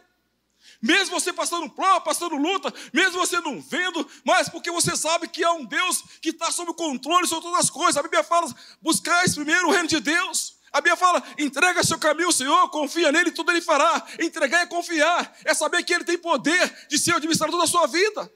Mesmo 0.80 1.18
você 1.18 1.32
passando 1.32 1.68
prova, 1.70 2.00
passando 2.00 2.36
luta, 2.36 2.72
mesmo 2.92 3.18
você 3.18 3.40
não 3.40 3.60
vendo, 3.60 4.08
mas 4.24 4.48
porque 4.48 4.70
você 4.70 4.96
sabe 4.96 5.28
que 5.28 5.44
há 5.44 5.52
um 5.52 5.64
Deus 5.64 6.02
que 6.20 6.30
está 6.30 6.50
sob 6.50 6.72
controle 6.74 7.26
sobre 7.26 7.44
todas 7.44 7.60
as 7.60 7.70
coisas. 7.70 7.96
A 7.96 8.02
Bíblia 8.02 8.22
fala: 8.24 8.52
buscais 8.80 9.34
primeiro 9.34 9.68
o 9.68 9.70
reino 9.70 9.88
de 9.88 10.00
Deus. 10.00 10.56
A 10.72 10.80
Bíblia 10.80 10.96
fala: 10.96 11.22
entrega 11.38 11.84
seu 11.84 11.98
caminho 11.98 12.28
ao 12.28 12.32
Senhor, 12.32 12.70
confia 12.70 13.12
nele, 13.12 13.30
tudo 13.30 13.50
ele 13.50 13.60
fará. 13.60 14.04
Entregar 14.18 14.62
é 14.62 14.66
confiar, 14.66 15.36
é 15.44 15.52
saber 15.52 15.82
que 15.82 15.92
ele 15.92 16.04
tem 16.04 16.16
poder 16.16 16.86
de 16.88 16.98
ser 16.98 17.12
o 17.12 17.16
administrador 17.16 17.60
da 17.60 17.66
sua 17.66 17.86
vida. 17.86 18.30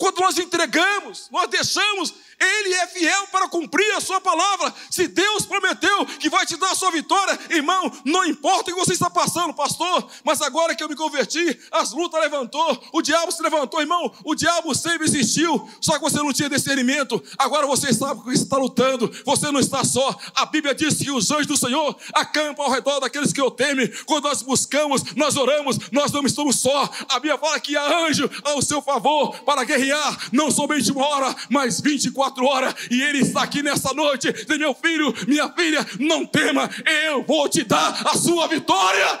Quando 0.00 0.18
nós 0.20 0.38
entregamos, 0.38 1.28
nós 1.30 1.46
deixamos 1.50 2.14
ele 2.40 2.72
é 2.72 2.86
fiel 2.86 3.26
para 3.26 3.48
cumprir 3.48 3.92
a 3.94 4.00
sua 4.00 4.18
palavra. 4.18 4.72
Se 4.90 5.06
Deus 5.06 5.44
prometeu 5.44 6.06
que 6.06 6.30
vai 6.30 6.46
te 6.46 6.56
dar 6.56 6.70
a 6.70 6.74
sua 6.74 6.90
vitória, 6.90 7.38
irmão, 7.50 7.92
não 8.04 8.24
importa 8.24 8.70
o 8.70 8.74
que 8.74 8.80
você 8.80 8.94
está 8.94 9.10
passando, 9.10 9.52
pastor, 9.52 10.08
mas 10.24 10.40
agora 10.40 10.74
que 10.74 10.82
eu 10.82 10.88
me 10.88 10.96
converti, 10.96 11.58
as 11.70 11.92
lutas 11.92 12.18
levantou, 12.18 12.82
o 12.94 13.02
diabo 13.02 13.30
se 13.30 13.42
levantou, 13.42 13.80
irmão, 13.80 14.10
o 14.24 14.34
diabo 14.34 14.74
sempre 14.74 15.06
existiu, 15.06 15.68
só 15.82 15.94
que 15.94 16.00
você 16.00 16.16
não 16.16 16.32
tinha 16.32 16.48
discernimento. 16.48 17.22
Agora 17.36 17.66
você 17.66 17.92
sabe 17.92 18.22
que 18.22 18.30
está 18.30 18.56
lutando, 18.56 19.10
você 19.24 19.50
não 19.50 19.60
está 19.60 19.84
só. 19.84 20.18
A 20.34 20.46
Bíblia 20.46 20.74
diz 20.74 20.96
que 20.96 21.10
os 21.10 21.30
anjos 21.30 21.46
do 21.46 21.56
Senhor 21.58 21.94
acampam 22.14 22.64
ao 22.64 22.70
redor 22.70 23.00
daqueles 23.00 23.34
que 23.34 23.42
o 23.42 23.50
temem. 23.50 23.90
Quando 24.06 24.24
nós 24.24 24.40
buscamos, 24.40 25.14
nós 25.14 25.36
oramos, 25.36 25.78
nós 25.92 26.10
não 26.10 26.24
estamos 26.24 26.58
só. 26.58 26.90
A 27.10 27.14
Bíblia 27.16 27.36
fala 27.36 27.60
que 27.60 27.76
há 27.76 28.06
anjo 28.06 28.30
ao 28.44 28.62
seu 28.62 28.80
favor 28.80 29.38
para 29.40 29.62
guerrear, 29.64 29.89
não 30.32 30.50
somente 30.50 30.90
uma 30.90 31.06
hora, 31.06 31.36
mas 31.48 31.80
24 31.80 32.00
24 32.40 32.44
horas, 32.44 32.74
e 32.90 33.02
Ele 33.02 33.18
está 33.20 33.42
aqui 33.42 33.62
nessa 33.62 33.92
noite. 33.92 34.32
Diz, 34.32 34.58
meu 34.58 34.74
filho, 34.74 35.14
minha 35.26 35.48
filha, 35.52 35.86
não 35.98 36.26
tema, 36.26 36.68
eu 37.06 37.22
vou 37.24 37.48
te 37.48 37.64
dar 37.64 38.06
a 38.06 38.16
sua 38.16 38.48
vitória. 38.48 39.20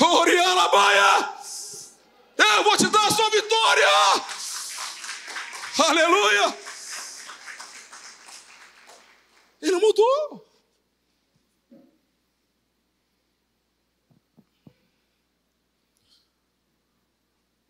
Oriana 0.00 0.68
Baia, 0.68 1.28
eu 2.38 2.64
vou 2.64 2.76
te 2.76 2.88
dar 2.88 3.06
a 3.06 3.10
sua 3.10 3.30
vitória. 3.30 3.86
Aleluia. 5.78 6.58
Ele 9.60 9.76
mudou. 9.76 10.48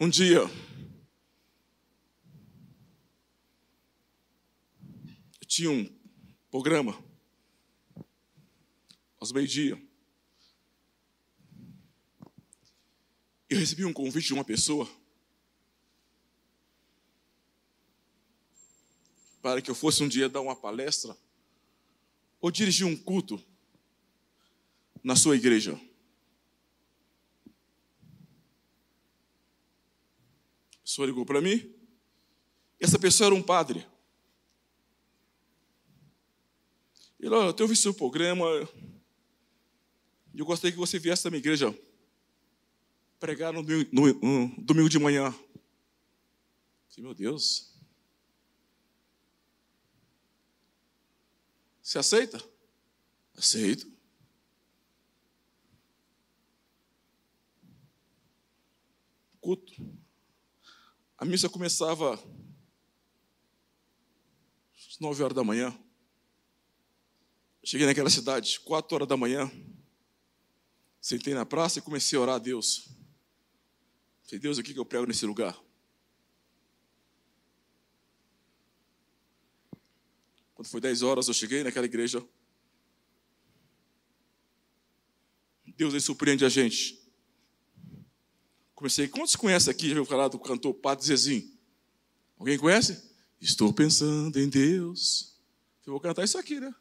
Um 0.01 0.09
dia, 0.09 0.51
tinha 5.53 5.71
um 5.71 5.85
programa 6.51 6.99
aos 9.21 9.33
meio-dia. 9.33 9.79
Eu 13.51 13.59
recebi 13.59 13.85
um 13.85 13.93
convite 13.93 14.29
de 14.29 14.33
uma 14.33 14.47
pessoa 14.47 14.89
para 19.43 19.61
que 19.61 19.71
eu 19.71 19.75
fosse 19.75 20.03
um 20.03 20.09
dia 20.09 20.27
dar 20.27 20.41
uma 20.41 20.57
palestra 20.57 21.15
ou 22.41 22.51
dirigir 22.51 22.87
um 22.87 22.97
culto 22.97 23.39
na 25.05 25.15
sua 25.15 25.37
igreja. 25.37 25.79
A 30.77 30.83
pessoa 30.83 31.07
ligou 31.07 31.27
para 31.27 31.43
mim. 31.43 31.75
Essa 32.81 32.99
pessoa 32.99 33.27
era 33.27 33.35
um 33.35 33.43
padre. 33.43 33.92
Ele, 37.23 37.35
olha, 37.37 37.47
eu 37.47 37.53
tenho 37.53 37.69
visto 37.69 37.83
seu 37.83 37.95
programa. 37.95 38.45
E 40.35 40.41
eu 40.41 40.45
gostaria 40.45 40.73
que 40.73 40.79
você 40.79 40.99
viesse 40.99 41.23
da 41.23 41.31
minha 41.31 41.39
igreja 41.39 41.73
pregar 43.21 43.53
no, 43.53 43.63
no, 43.63 44.13
no 44.21 44.49
domingo 44.59 44.89
de 44.89 44.99
manhã. 44.99 45.33
Disse, 46.89 47.01
meu 47.01 47.15
Deus. 47.15 47.73
Você 51.81 51.99
aceita? 51.99 52.43
Aceito. 53.37 53.87
Culto. 59.41 59.73
A 61.17 61.25
missa 61.25 61.49
começava 61.49 62.15
às 64.75 64.99
nove 64.99 65.23
horas 65.23 65.37
da 65.37 65.45
manhã. 65.45 65.73
Cheguei 67.65 67.87
naquela 67.87 68.11
cidade, 68.11 68.59
quatro 68.61 68.95
horas 68.95 69.09
da 69.09 69.17
manhã. 69.17 69.51
Sentei 71.01 71.35
na 71.35 71.47
praça 71.47 71.79
e 71.79 71.83
comecei 71.83 72.19
a 72.19 72.23
orar 72.23 72.35
a 72.37 72.39
Deus. 72.39 72.89
Falei, 74.25 74.41
Deus, 74.41 74.59
o 74.59 74.63
que 74.63 74.77
eu 74.77 74.85
prego 74.85 75.07
nesse 75.07 75.25
lugar? 75.27 75.59
Quando 80.55 80.69
foi 80.69 80.81
10 80.81 81.03
horas, 81.03 81.29
eu 81.29 81.35
cheguei 81.35 81.63
naquela 81.63 81.87
igreja. 81.87 82.25
Deus 85.77 85.95
aí 85.95 86.01
surpreende 86.01 86.45
a 86.45 86.49
gente. 86.49 87.01
Comecei, 88.75 89.09
quantos 89.09 89.35
conhecem 89.37 89.71
aqui? 89.71 89.89
Já 89.89 89.91
ouviu 89.91 90.05
falar 90.05 90.29
do 90.29 90.39
cantor 90.39 90.75
Padre 90.75 91.07
Zezinho? 91.07 91.51
Alguém 92.39 92.59
conhece? 92.59 93.11
Estou 93.41 93.73
pensando 93.73 94.39
em 94.39 94.49
Deus. 94.49 95.37
Eu 95.85 95.93
vou 95.93 96.01
cantar 96.01 96.25
isso 96.25 96.39
aqui, 96.39 96.61
né? 96.61 96.73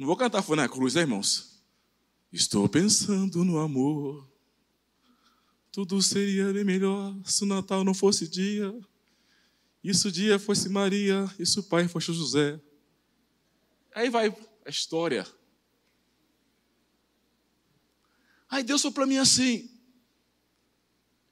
Não 0.00 0.06
vou 0.06 0.16
cantar 0.16 0.40
foi 0.40 0.56
na 0.56 0.66
cruz, 0.66 0.94
né, 0.94 1.02
irmãos? 1.02 1.62
Estou 2.32 2.66
pensando 2.66 3.44
no 3.44 3.58
amor. 3.58 4.26
Tudo 5.70 6.00
seria 6.00 6.50
bem 6.54 6.64
melhor 6.64 7.14
se 7.22 7.42
o 7.42 7.46
Natal 7.46 7.84
não 7.84 7.92
fosse 7.92 8.26
dia. 8.26 8.74
Isso 9.84 10.08
o 10.08 10.10
dia 10.10 10.38
fosse 10.38 10.70
Maria, 10.70 11.30
isso 11.38 11.60
o 11.60 11.64
pai 11.64 11.86
fosse 11.86 12.14
José. 12.14 12.58
Aí 13.94 14.08
vai 14.08 14.34
a 14.64 14.70
história. 14.70 15.26
Aí 18.48 18.62
Deus 18.62 18.80
falou 18.80 18.94
para 18.94 19.04
mim 19.04 19.18
assim: 19.18 19.70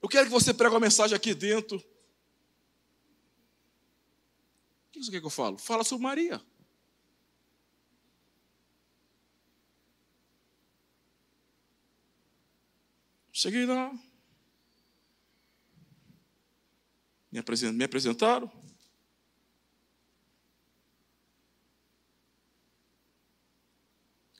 Eu 0.02 0.11
quero 0.11 0.26
que 0.26 0.31
você 0.31 0.52
pregue 0.52 0.74
uma 0.74 0.81
mensagem 0.81 1.16
aqui 1.16 1.33
dentro. 1.33 1.78
O 1.78 1.83
que 4.92 5.02
você 5.02 5.11
quer 5.11 5.20
que 5.20 5.26
eu 5.26 5.31
falo? 5.31 5.57
Fala 5.57 5.83
sobre 5.83 6.02
Maria. 6.02 6.44
Cheguei 13.38 13.66
lá. 13.66 13.96
Me 17.31 17.38
apresentaram. 17.85 18.51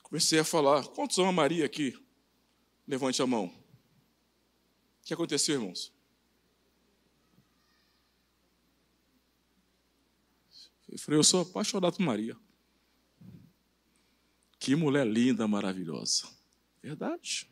Comecei 0.02 0.40
a 0.40 0.44
falar. 0.44 0.84
Quantos 0.88 1.16
amam 1.16 1.30
a 1.30 1.32
Maria 1.32 1.64
aqui? 1.64 1.96
Levante 2.88 3.22
a 3.22 3.26
mão. 3.26 3.44
O 3.44 5.04
que 5.04 5.14
aconteceu, 5.14 5.61
irmãos? 5.61 5.92
Eu 10.88 10.98
falei, 10.98 11.20
eu 11.20 11.24
sou 11.24 11.42
apaixonado 11.42 11.98
por 11.98 12.02
Maria. 12.02 12.37
Que 14.58 14.74
mulher 14.74 15.06
linda, 15.06 15.46
maravilhosa. 15.46 16.26
Verdade. 16.82 17.48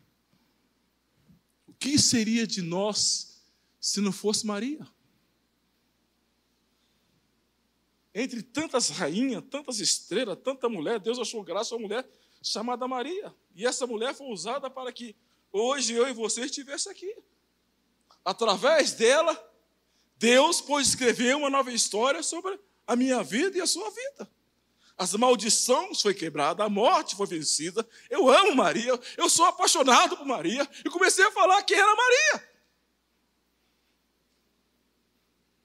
Que 1.86 2.00
seria 2.00 2.44
de 2.48 2.62
nós 2.62 3.44
se 3.80 4.00
não 4.00 4.10
fosse 4.10 4.44
Maria? 4.44 4.84
Entre 8.12 8.42
tantas 8.42 8.88
rainhas, 8.90 9.44
tantas 9.48 9.78
estrelas, 9.78 10.36
tanta 10.42 10.68
mulher, 10.68 10.98
Deus 10.98 11.16
achou 11.16 11.44
graça 11.44 11.72
a 11.72 11.78
uma 11.78 11.86
mulher 11.86 12.10
chamada 12.42 12.88
Maria. 12.88 13.32
E 13.54 13.64
essa 13.64 13.86
mulher 13.86 14.16
foi 14.16 14.26
usada 14.26 14.68
para 14.68 14.92
que 14.92 15.14
hoje 15.52 15.92
eu 15.92 16.08
e 16.08 16.12
você 16.12 16.46
estivesse 16.46 16.88
aqui. 16.88 17.16
Através 18.24 18.92
dela, 18.94 19.54
Deus 20.18 20.60
pôde 20.60 20.88
escrever 20.88 21.36
uma 21.36 21.48
nova 21.48 21.70
história 21.70 22.20
sobre 22.20 22.58
a 22.84 22.96
minha 22.96 23.22
vida 23.22 23.58
e 23.58 23.60
a 23.60 23.66
sua 23.66 23.88
vida. 23.90 24.28
As 24.96 25.12
maldições 25.14 26.00
foi 26.00 26.14
quebrada, 26.14 26.64
a 26.64 26.68
morte 26.68 27.16
foi 27.16 27.26
vencida. 27.26 27.86
Eu 28.08 28.28
amo 28.30 28.54
Maria, 28.54 28.98
eu 29.16 29.28
sou 29.28 29.44
apaixonado 29.44 30.16
por 30.16 30.26
Maria 30.26 30.68
e 30.84 30.88
comecei 30.88 31.24
a 31.24 31.32
falar 31.32 31.62
quem 31.64 31.78
era 31.78 31.94
Maria. 31.94 32.48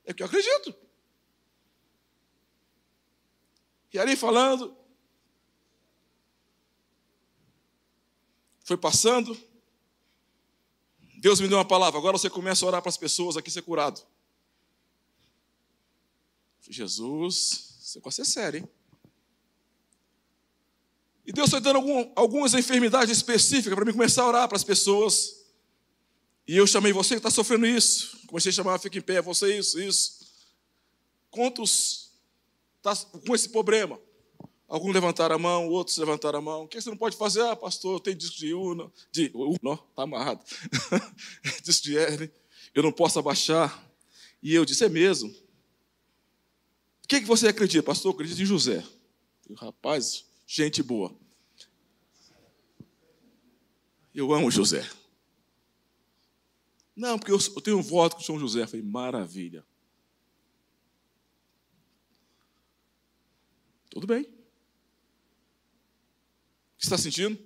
É 0.05 0.13
que 0.13 0.21
eu 0.21 0.27
acredito. 0.27 0.75
E 3.93 3.99
ali 3.99 4.15
falando, 4.15 4.77
Foi 8.71 8.77
passando. 8.77 9.37
Deus 11.17 11.41
me 11.41 11.47
deu 11.49 11.57
uma 11.57 11.65
palavra. 11.65 11.99
Agora 11.99 12.17
você 12.17 12.29
começa 12.29 12.63
a 12.63 12.67
orar 12.69 12.81
para 12.81 12.87
as 12.87 12.95
pessoas 12.95 13.35
aqui 13.35 13.51
ser 13.51 13.63
curado. 13.63 14.01
Jesus, 16.69 17.75
esse 17.81 17.97
negócio 17.97 18.21
é 18.21 18.25
sério, 18.25 18.59
hein? 18.61 18.69
E 21.31 21.33
Deus 21.33 21.49
foi 21.49 21.61
dando 21.61 21.77
algum, 21.77 22.11
algumas 22.13 22.53
enfermidades 22.53 23.15
específicas 23.15 23.73
para 23.73 23.85
mim 23.85 23.93
começar 23.93 24.23
a 24.23 24.27
orar 24.27 24.49
para 24.49 24.57
as 24.57 24.65
pessoas. 24.65 25.45
E 26.45 26.57
eu 26.57 26.67
chamei 26.67 26.91
você 26.91 27.13
que 27.13 27.19
está 27.19 27.31
sofrendo 27.31 27.65
isso. 27.65 28.19
Comecei 28.27 28.49
a 28.49 28.53
chamar, 28.53 28.77
fica 28.79 28.97
em 28.97 29.01
pé, 29.01 29.21
você 29.21 29.57
isso, 29.57 29.79
isso. 29.79 30.19
Quantos 31.29 32.11
está 32.75 32.93
com 33.25 33.33
esse 33.33 33.47
problema? 33.47 33.97
Alguns 34.67 34.93
levantaram 34.93 35.37
a 35.37 35.39
mão, 35.39 35.69
outros 35.69 35.95
levantaram 35.95 36.39
a 36.39 36.41
mão. 36.41 36.63
O 36.63 36.67
que 36.67 36.81
você 36.81 36.89
não 36.89 36.97
pode 36.97 37.15
fazer? 37.15 37.43
Ah, 37.43 37.55
pastor, 37.55 37.93
eu 37.93 37.99
tenho 38.01 38.17
disco 38.17 38.35
de 38.35 38.53
uno, 38.53 38.91
de 39.09 39.31
uno, 39.33 39.79
está 39.89 40.03
amarrado. 40.03 40.43
disco 41.63 41.83
de 41.85 41.95
hernia, 41.95 42.33
eu 42.75 42.83
não 42.83 42.91
posso 42.91 43.19
abaixar. 43.19 43.89
E 44.43 44.53
eu 44.53 44.65
disse, 44.65 44.83
é 44.83 44.89
mesmo. 44.89 45.29
O 45.29 47.07
que, 47.07 47.21
que 47.21 47.25
você 47.25 47.47
acredita, 47.47 47.83
pastor? 47.83 48.09
Eu 48.09 48.15
acredito 48.15 48.41
em 48.41 48.45
José. 48.45 48.83
rapaz, 49.55 50.25
gente 50.45 50.83
boa. 50.83 51.20
Eu 54.13 54.33
amo 54.33 54.51
José. 54.51 54.89
Não, 56.95 57.17
porque 57.17 57.31
eu, 57.31 57.39
tenho 57.61 57.77
um 57.77 57.81
voto 57.81 58.15
com 58.17 58.21
São 58.21 58.39
José. 58.39 58.67
Falei, 58.67 58.85
maravilha. 58.85 59.65
Tudo 63.89 64.07
bem 64.07 64.41
que 66.81 66.85
está 66.85 66.97
sentindo? 66.97 67.37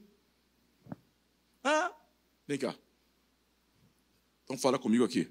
Ah, 1.62 1.94
vem 2.48 2.58
cá. 2.58 2.74
Então 4.46 4.58
fala 4.58 4.80
comigo 4.80 5.04
aqui. 5.04 5.30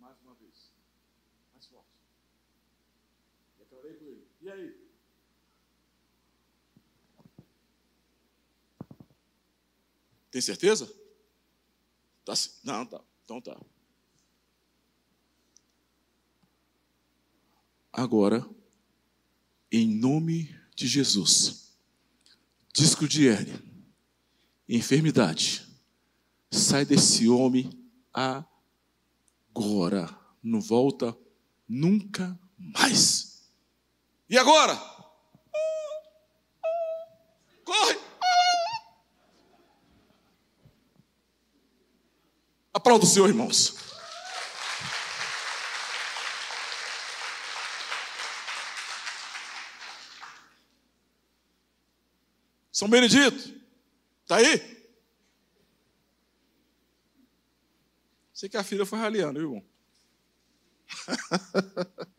Mais 0.00 0.20
uma 0.22 0.34
vez. 0.34 0.72
Mais 1.52 1.66
forte. 1.68 1.88
Declarei 3.58 3.94
com 3.94 4.04
ele. 4.06 4.26
E 4.40 4.50
aí? 4.50 4.92
Tem 10.32 10.40
certeza? 10.40 10.90
Tá, 12.24 12.32
não, 12.64 12.86
tá. 12.86 13.04
Então 13.22 13.38
tá. 13.38 13.54
Agora, 17.92 18.48
em 19.70 19.86
nome 19.86 20.58
de 20.74 20.88
Jesus, 20.88 21.76
disco 22.72 23.06
de 23.06 23.28
hérnia, 23.28 23.62
enfermidade, 24.66 25.68
sai 26.50 26.86
desse 26.86 27.28
homem 27.28 27.70
agora. 28.10 30.18
Não 30.42 30.62
volta 30.62 31.14
nunca 31.68 32.40
mais. 32.56 33.52
E 34.30 34.38
agora? 34.38 34.74
Corre! 37.64 38.12
Aplauda 42.92 43.06
o 43.06 43.08
Senhor, 43.08 43.28
irmãos. 43.30 43.74
São 52.70 52.90
Benedito, 52.90 53.58
está 54.22 54.36
aí? 54.36 54.84
Sei 58.34 58.50
que 58.50 58.58
a 58.58 58.64
filha 58.64 58.84
foi 58.84 58.98
raliando, 58.98 59.38
viu, 59.38 59.48
irmão? 59.48 59.64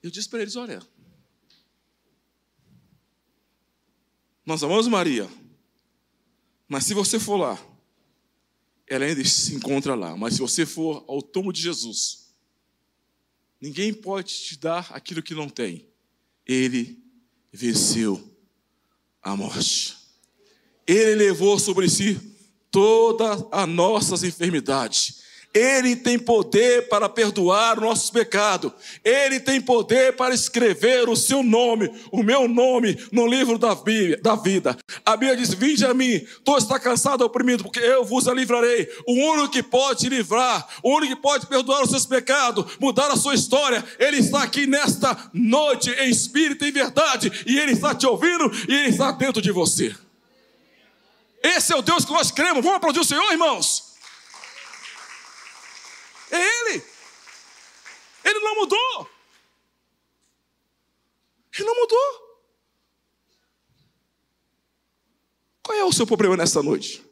Eu 0.00 0.12
disse 0.12 0.28
para 0.28 0.42
eles: 0.42 0.54
olha, 0.54 0.80
nós 4.46 4.62
amamos 4.62 4.86
Maria, 4.86 5.28
mas 6.68 6.84
se 6.84 6.94
você 6.94 7.18
for 7.18 7.36
lá 7.36 7.77
ela 8.88 9.04
ainda 9.04 9.24
se 9.24 9.54
encontra 9.54 9.94
lá. 9.94 10.16
Mas 10.16 10.34
se 10.34 10.40
você 10.40 10.64
for 10.64 11.04
ao 11.06 11.20
tomo 11.20 11.52
de 11.52 11.60
Jesus, 11.60 12.32
ninguém 13.60 13.92
pode 13.92 14.32
te 14.32 14.58
dar 14.58 14.88
aquilo 14.92 15.22
que 15.22 15.34
não 15.34 15.48
tem. 15.48 15.86
Ele 16.46 16.98
venceu 17.52 18.36
a 19.22 19.36
morte. 19.36 19.96
Ele 20.86 21.14
levou 21.14 21.58
sobre 21.58 21.88
si 21.88 22.18
todas 22.70 23.44
as 23.52 23.68
nossas 23.68 24.22
enfermidades. 24.22 25.22
Ele 25.54 25.96
tem 25.96 26.18
poder 26.18 26.88
para 26.88 27.08
perdoar 27.08 27.78
o 27.78 27.80
nosso 27.80 28.12
pecado. 28.12 28.72
Ele 29.02 29.40
tem 29.40 29.60
poder 29.60 30.14
para 30.14 30.34
escrever 30.34 31.08
o 31.08 31.16
seu 31.16 31.42
nome, 31.42 31.90
o 32.12 32.22
meu 32.22 32.46
nome, 32.46 32.98
no 33.10 33.26
livro 33.26 33.56
da, 33.58 33.74
Bíblia, 33.74 34.20
da 34.22 34.36
vida. 34.36 34.76
A 35.04 35.16
Bíblia 35.16 35.36
diz: 35.36 35.54
Vinde 35.54 35.86
a 35.86 35.94
mim, 35.94 36.20
todos 36.44 36.64
está 36.64 36.78
cansado 36.78 37.24
oprimido, 37.24 37.64
porque 37.64 37.80
eu 37.80 38.04
vos 38.04 38.26
livrarei. 38.26 38.88
O 39.06 39.14
único 39.14 39.48
que 39.48 39.62
pode 39.62 40.00
te 40.00 40.08
livrar, 40.10 40.68
o 40.82 40.94
único 40.94 41.16
que 41.16 41.22
pode 41.22 41.46
perdoar 41.46 41.82
os 41.82 41.90
seus 41.90 42.04
pecados, 42.04 42.64
mudar 42.78 43.10
a 43.10 43.16
sua 43.16 43.34
história, 43.34 43.82
Ele 43.98 44.18
está 44.18 44.42
aqui 44.42 44.66
nesta 44.66 45.16
noite, 45.32 45.90
em 45.90 46.10
espírito 46.10 46.66
e 46.66 46.70
verdade, 46.70 47.32
e 47.46 47.58
Ele 47.58 47.72
está 47.72 47.94
te 47.94 48.06
ouvindo 48.06 48.52
e 48.68 48.74
Ele 48.74 48.90
está 48.90 49.12
dentro 49.12 49.40
de 49.40 49.50
você. 49.50 49.94
Esse 51.42 51.72
é 51.72 51.76
o 51.76 51.82
Deus 51.82 52.04
que 52.04 52.12
nós 52.12 52.30
cremos. 52.30 52.62
Vamos 52.62 52.76
aplaudir 52.76 53.00
o 53.00 53.04
Senhor, 53.04 53.32
irmãos? 53.32 53.87
É 56.30 56.70
Ele. 56.70 56.84
Ele 58.24 58.38
não 58.40 58.54
mudou. 58.56 59.10
Ele 61.54 61.64
não 61.64 61.74
mudou. 61.74 62.28
Qual 65.62 65.76
é 65.76 65.84
o 65.84 65.92
seu 65.92 66.06
problema 66.06 66.36
nesta 66.36 66.62
noite? 66.62 67.04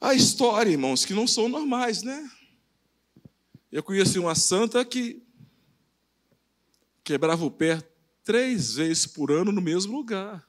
Há 0.00 0.14
história, 0.14 0.70
irmãos, 0.70 1.04
que 1.04 1.14
não 1.14 1.28
são 1.28 1.48
normais, 1.48 2.02
né? 2.02 2.28
Eu 3.70 3.82
conheci 3.82 4.18
uma 4.18 4.34
santa 4.34 4.84
que 4.84 5.22
quebrava 7.04 7.44
o 7.44 7.50
pé 7.50 7.80
três 8.24 8.74
vezes 8.74 9.06
por 9.06 9.30
ano 9.30 9.52
no 9.52 9.60
mesmo 9.60 9.96
lugar. 9.96 10.46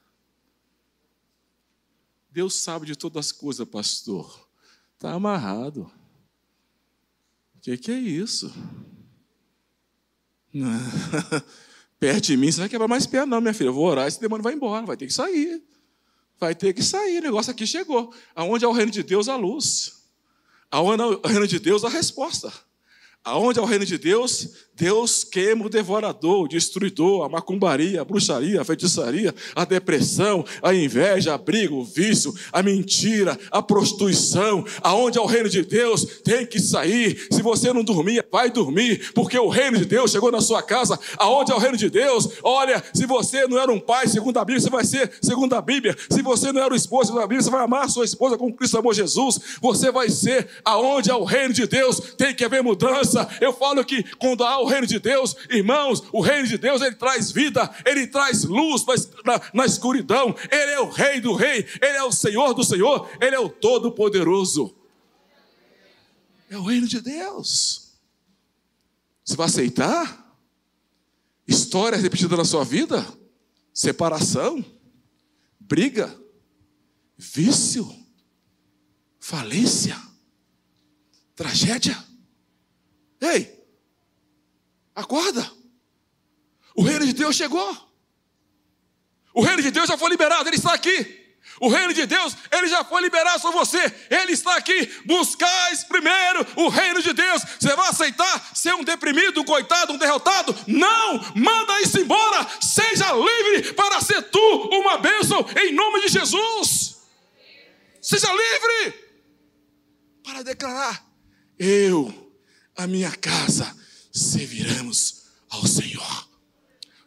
Deus 2.30 2.54
sabe 2.54 2.86
de 2.86 2.96
todas 2.96 3.26
as 3.26 3.32
coisas, 3.32 3.68
pastor. 3.68 4.48
Está 4.94 5.12
amarrado. 5.12 5.90
O 7.54 7.60
que, 7.60 7.76
que 7.76 7.92
é 7.92 7.98
isso? 7.98 8.52
Perto 11.98 12.24
de 12.24 12.36
mim, 12.36 12.50
você 12.50 12.60
vai 12.60 12.68
quebrar 12.68 12.88
mais 12.88 13.06
perto, 13.06 13.28
não, 13.28 13.40
minha 13.40 13.54
filha. 13.54 13.68
Eu 13.68 13.74
vou 13.74 13.86
orar, 13.86 14.06
esse 14.06 14.20
demônio 14.20 14.42
vai 14.42 14.52
embora, 14.52 14.84
vai 14.84 14.96
ter 14.96 15.06
que 15.06 15.12
sair. 15.12 15.62
Vai 16.38 16.54
ter 16.54 16.72
que 16.72 16.82
sair, 16.82 17.18
o 17.18 17.22
negócio 17.22 17.50
aqui 17.50 17.66
chegou. 17.66 18.12
Aonde 18.34 18.64
é 18.64 18.68
o 18.68 18.72
reino 18.72 18.90
de 18.90 19.02
Deus, 19.02 19.28
a 19.28 19.36
luz. 19.36 20.04
Aonde 20.70 21.02
é 21.02 21.06
o 21.06 21.20
reino 21.26 21.46
de 21.46 21.58
Deus, 21.58 21.84
a 21.84 21.88
resposta. 21.88 22.52
Aonde 23.22 23.58
é 23.58 23.62
o 23.62 23.64
reino 23.64 23.86
de 23.86 23.96
Deus, 23.96 24.66
Deus 24.76 25.24
queima 25.24 25.66
o 25.66 25.68
devorador, 25.68 26.44
o 26.44 26.48
destruidor, 26.48 27.24
a 27.24 27.28
macumbaria, 27.28 28.00
a 28.00 28.04
bruxaria, 28.04 28.60
a 28.60 28.64
feitiçaria, 28.64 29.34
a 29.54 29.64
depressão, 29.64 30.44
a 30.62 30.74
inveja, 30.74 31.34
a 31.34 31.38
briga, 31.38 31.74
o 31.74 31.84
vício, 31.84 32.34
a 32.52 32.62
mentira, 32.62 33.38
a 33.50 33.62
prostituição. 33.62 34.64
Aonde 34.82 35.18
é 35.18 35.20
o 35.20 35.26
reino 35.26 35.48
de 35.48 35.62
Deus, 35.62 36.04
tem 36.24 36.46
que 36.46 36.58
sair. 36.58 37.26
Se 37.30 37.42
você 37.42 37.72
não 37.72 37.84
dormir, 37.84 38.26
vai 38.30 38.50
dormir, 38.50 39.12
porque 39.14 39.38
o 39.38 39.48
reino 39.48 39.78
de 39.78 39.84
Deus 39.84 40.10
chegou 40.10 40.30
na 40.30 40.40
sua 40.40 40.62
casa. 40.62 40.98
Aonde 41.18 41.52
é 41.52 41.54
o 41.54 41.58
reino 41.58 41.76
de 41.76 41.88
Deus, 41.88 42.28
olha, 42.42 42.82
se 42.92 43.06
você 43.06 43.46
não 43.46 43.58
era 43.58 43.70
um 43.70 43.80
pai, 43.80 44.08
segundo 44.08 44.38
a 44.38 44.44
Bíblia, 44.44 44.60
você 44.60 44.70
vai 44.70 44.84
ser 44.84 45.10
segundo 45.22 45.54
a 45.54 45.62
Bíblia. 45.62 45.96
Se 46.10 46.22
você 46.22 46.52
não 46.52 46.62
era 46.62 46.72
um 46.72 46.76
esposo, 46.76 47.06
segundo 47.06 47.22
a 47.22 47.26
Bíblia, 47.26 47.42
você 47.42 47.50
vai 47.50 47.64
amar 47.64 47.88
sua 47.88 48.04
esposa 48.04 48.36
como 48.36 48.54
Cristo 48.54 48.78
amou 48.78 48.92
Jesus. 48.92 49.38
Você 49.60 49.90
vai 49.92 50.10
ser 50.10 50.48
aonde 50.64 51.10
é 51.10 51.14
o 51.14 51.24
reino 51.24 51.54
de 51.54 51.66
Deus, 51.66 52.00
tem 52.16 52.34
que 52.34 52.44
haver 52.44 52.62
mudança 52.62 53.24
eu 53.40 53.52
falo 53.52 53.84
que 53.84 54.02
quando 54.18 54.44
há 54.44 54.63
o 54.64 54.66
reino 54.66 54.86
de 54.86 54.98
Deus, 54.98 55.36
irmãos, 55.50 56.02
o 56.12 56.20
reino 56.20 56.48
de 56.48 56.56
Deus 56.56 56.80
ele 56.80 56.94
traz 56.94 57.30
vida, 57.30 57.70
ele 57.84 58.06
traz 58.06 58.44
luz 58.44 58.84
na, 59.24 59.40
na 59.52 59.66
escuridão. 59.66 60.34
Ele 60.50 60.72
é 60.72 60.80
o 60.80 60.88
rei 60.88 61.20
do 61.20 61.34
rei, 61.34 61.66
ele 61.80 61.96
é 61.96 62.02
o 62.02 62.10
Senhor 62.10 62.54
do 62.54 62.64
Senhor, 62.64 63.08
ele 63.20 63.36
é 63.36 63.38
o 63.38 63.48
Todo-Poderoso. 63.48 64.74
É 66.48 66.56
o 66.56 66.62
reino 66.62 66.86
de 66.86 67.00
Deus. 67.00 67.92
Você 69.24 69.36
vai 69.36 69.46
aceitar? 69.46 70.36
História 71.46 71.98
repetida 71.98 72.36
na 72.36 72.44
sua 72.44 72.64
vida? 72.64 73.06
Separação? 73.72 74.64
Briga? 75.60 76.18
Vício? 77.18 77.94
Falência? 79.18 79.96
Tragédia? 81.34 82.02
Ei, 83.20 83.63
acorda. 84.94 85.50
O 86.74 86.82
reino 86.82 87.06
de 87.06 87.12
Deus 87.12 87.36
chegou. 87.36 87.76
O 89.32 89.42
reino 89.42 89.62
de 89.62 89.70
Deus 89.70 89.88
já 89.88 89.98
foi 89.98 90.10
liberado, 90.10 90.48
ele 90.48 90.56
está 90.56 90.72
aqui. 90.74 91.24
O 91.60 91.68
reino 91.68 91.92
de 91.92 92.04
Deus, 92.06 92.36
ele 92.50 92.66
já 92.66 92.82
foi 92.84 93.00
liberado 93.02 93.40
sobre 93.40 93.58
você. 93.58 93.78
Ele 94.10 94.32
está 94.32 94.56
aqui. 94.56 94.90
Buscais 95.04 95.84
primeiro 95.84 96.44
o 96.56 96.68
reino 96.68 97.00
de 97.00 97.12
Deus. 97.12 97.42
Você 97.60 97.74
vai 97.76 97.88
aceitar 97.88 98.50
ser 98.54 98.74
um 98.74 98.82
deprimido, 98.82 99.40
um 99.40 99.44
coitado, 99.44 99.92
um 99.92 99.98
derrotado? 99.98 100.54
Não! 100.66 101.32
Manda 101.36 101.80
isso 101.80 102.00
embora. 102.00 102.46
Seja 102.60 103.12
livre 103.12 103.72
para 103.74 104.00
ser 104.00 104.22
tu 104.22 104.70
uma 104.72 104.98
bênção 104.98 105.46
em 105.62 105.72
nome 105.72 106.00
de 106.00 106.08
Jesus. 106.08 107.02
Seja 108.00 108.28
livre 108.32 109.04
para 110.24 110.42
declarar: 110.42 111.06
Eu 111.58 112.32
a 112.76 112.86
minha 112.86 113.12
casa 113.12 113.83
serviremos 114.14 115.24
ao 115.50 115.66
Senhor. 115.66 116.28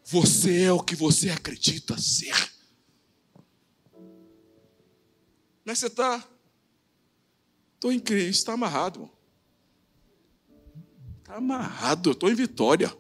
Você 0.04 0.64
é 0.64 0.72
o 0.72 0.84
que 0.84 0.96
você 0.96 1.30
acredita 1.30 1.98
ser. 1.98 2.36
Como 3.92 4.06
é 5.66 5.74
que 5.74 5.76
você 5.76 5.88
está? 5.88 6.28
Estou 7.76 7.92
em 7.92 8.00
Cristo, 8.00 8.40
está 8.40 8.54
amarrado. 8.54 9.10
Está 11.20 11.36
amarrado, 11.36 12.12
estou 12.12 12.30
em 12.30 12.36
vitória. 12.36 12.96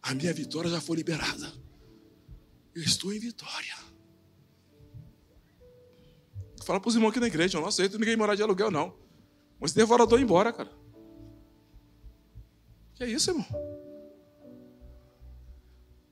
A 0.00 0.14
minha 0.14 0.32
vitória 0.32 0.70
já 0.70 0.80
foi 0.80 0.96
liberada. 0.96 1.52
Eu 2.74 2.82
estou 2.82 3.12
em 3.12 3.18
vitória. 3.18 3.76
Fala 6.64 6.80
para 6.80 6.88
os 6.88 6.94
irmãos 6.94 7.10
aqui 7.10 7.20
na 7.20 7.26
igreja, 7.26 7.58
eu 7.58 7.60
não 7.60 7.68
aceito 7.68 7.98
ninguém 7.98 8.16
morar 8.16 8.34
de 8.36 8.42
aluguel, 8.42 8.70
não. 8.70 8.96
Mas 9.60 9.72
devorador 9.72 10.20
embora, 10.20 10.52
cara. 10.52 10.81
É 13.02 13.10
isso, 13.10 13.32
irmão? 13.32 13.44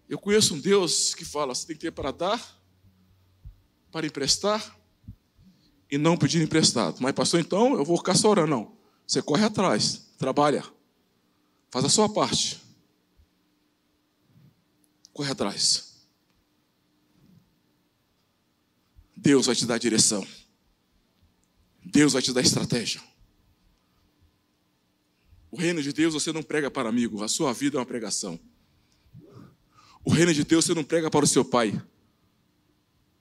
Eu 0.09 0.18
conheço 0.18 0.57
um 0.57 0.61
Deus 0.61 1.14
que 1.14 1.24
fala: 1.24 1.55
você 1.55 1.64
tem 1.64 1.76
que 1.76 1.82
ter 1.82 1.93
para 1.93 2.11
dar, 2.11 2.61
para 3.93 4.09
emprestar 4.09 4.76
e 5.88 5.97
não 5.97 6.16
pedir 6.16 6.43
emprestado. 6.43 6.99
Mas, 7.01 7.12
pastor, 7.12 7.38
então 7.38 7.74
eu 7.74 7.84
vou 7.84 7.97
ficar 7.97 8.16
só 8.16 8.28
orando. 8.28 8.51
Não. 8.51 8.76
Você 9.07 9.22
corre 9.22 9.45
atrás, 9.45 10.14
trabalha, 10.18 10.64
faz 11.70 11.84
a 11.84 11.88
sua 11.88 12.09
parte. 12.09 12.61
Corre 15.12 15.30
atrás. 15.30 15.95
Deus 19.16 19.47
vai 19.47 19.55
te 19.55 19.64
dar 19.64 19.78
direção. 19.78 20.26
Deus 21.84 22.14
vai 22.14 22.22
te 22.22 22.32
dar 22.32 22.41
estratégia. 22.41 23.01
O 25.51 25.57
reino 25.57 25.82
de 25.82 25.92
Deus 25.92 26.14
você 26.14 26.32
não 26.32 26.42
prega 26.42 26.70
para 26.70 26.88
amigo, 26.88 27.22
a 27.24 27.28
sua 27.28 27.53
vida 27.53 27.76
é 27.76 27.80
uma 27.80 27.86
pregação. 27.86 28.38
O 30.05 30.11
reino 30.11 30.32
de 30.32 30.44
Deus 30.44 30.64
você 30.64 30.74
não 30.74 30.84
prega 30.84 31.11
para 31.11 31.24
o 31.24 31.28
seu 31.28 31.44
pai. 31.44 31.80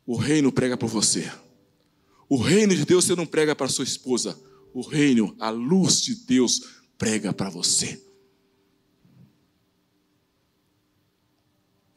O 0.06 0.16
reino 0.16 0.52
prega 0.52 0.78
para 0.78 0.88
você. 0.88 1.32
O 2.28 2.38
reino 2.38 2.76
de 2.76 2.86
Deus 2.86 3.06
você 3.06 3.16
não 3.16 3.26
prega 3.26 3.56
para 3.56 3.66
a 3.66 3.70
sua 3.70 3.84
esposa. 3.84 4.40
O 4.74 4.82
reino, 4.82 5.36
a 5.40 5.50
luz 5.50 6.02
de 6.02 6.16
Deus 6.16 6.62
prega 6.98 7.34
para 7.34 7.50
você. 7.50 8.02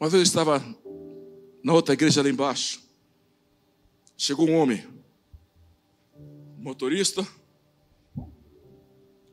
Uma 0.00 0.08
vez 0.08 0.20
eu 0.20 0.22
estava 0.22 0.58
na 1.62 1.72
outra 1.72 1.94
igreja 1.94 2.22
lá 2.22 2.28
embaixo. 2.28 2.82
Chegou 4.16 4.48
um 4.48 4.56
homem, 4.56 4.84
motorista, 6.58 7.26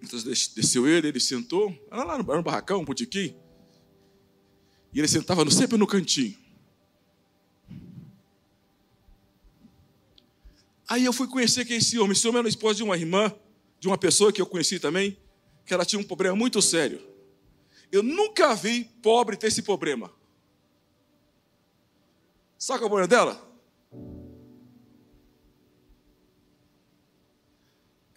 então 0.02 0.20
desceu 0.24 0.88
ele, 0.88 1.08
ele 1.08 1.20
sentou, 1.20 1.74
era 1.91 2.04
lá 2.04 2.18
no, 2.18 2.43
barracão, 2.43 2.82
um 2.82 2.86
botequim. 2.86 3.36
E 4.93 5.00
ele 5.00 5.08
sentava 5.08 5.43
no, 5.45 5.52
sempre 5.52 5.78
no 5.78 5.86
cantinho. 5.86 6.38
Aí 10.88 11.06
eu 11.06 11.14
fui 11.14 11.28
conhecer 11.28 11.66
quem 11.66 11.76
é 11.76 11.80
esse 11.80 12.00
homem. 12.00 12.14
Esse 12.14 12.28
homem 12.28 12.39
era 12.39 12.47
a 12.47 12.50
esposa 12.50 12.78
de 12.78 12.84
uma 12.84 12.97
irmã, 12.97 13.32
de 13.80 13.88
uma 13.88 13.97
pessoa 13.97 14.34
que 14.34 14.41
eu 14.41 14.45
conheci 14.45 14.80
também, 14.80 15.18
que 15.66 15.74
ela 15.74 15.86
tinha 15.86 16.00
um 16.00 16.04
problema 16.04 16.36
muito 16.36 16.62
sério. 16.62 17.00
Eu 17.91 18.02
nunca 18.02 18.56
vi 18.56 18.86
pobre 19.02 19.38
ter 19.38 19.47
esse 19.47 19.62
problema. 19.62 20.12
Sabe 22.58 22.80
qual 22.80 22.86
é 22.86 22.88
o 22.88 22.89
problema 22.89 23.08
dela? 23.08 23.50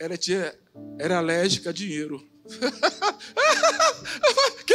ela 0.03 0.17
tinha, 0.17 0.53
era 0.99 1.19
alérgica 1.19 1.71
a 1.71 1.73
dinheiro. 1.73 2.21
que? 4.67 4.75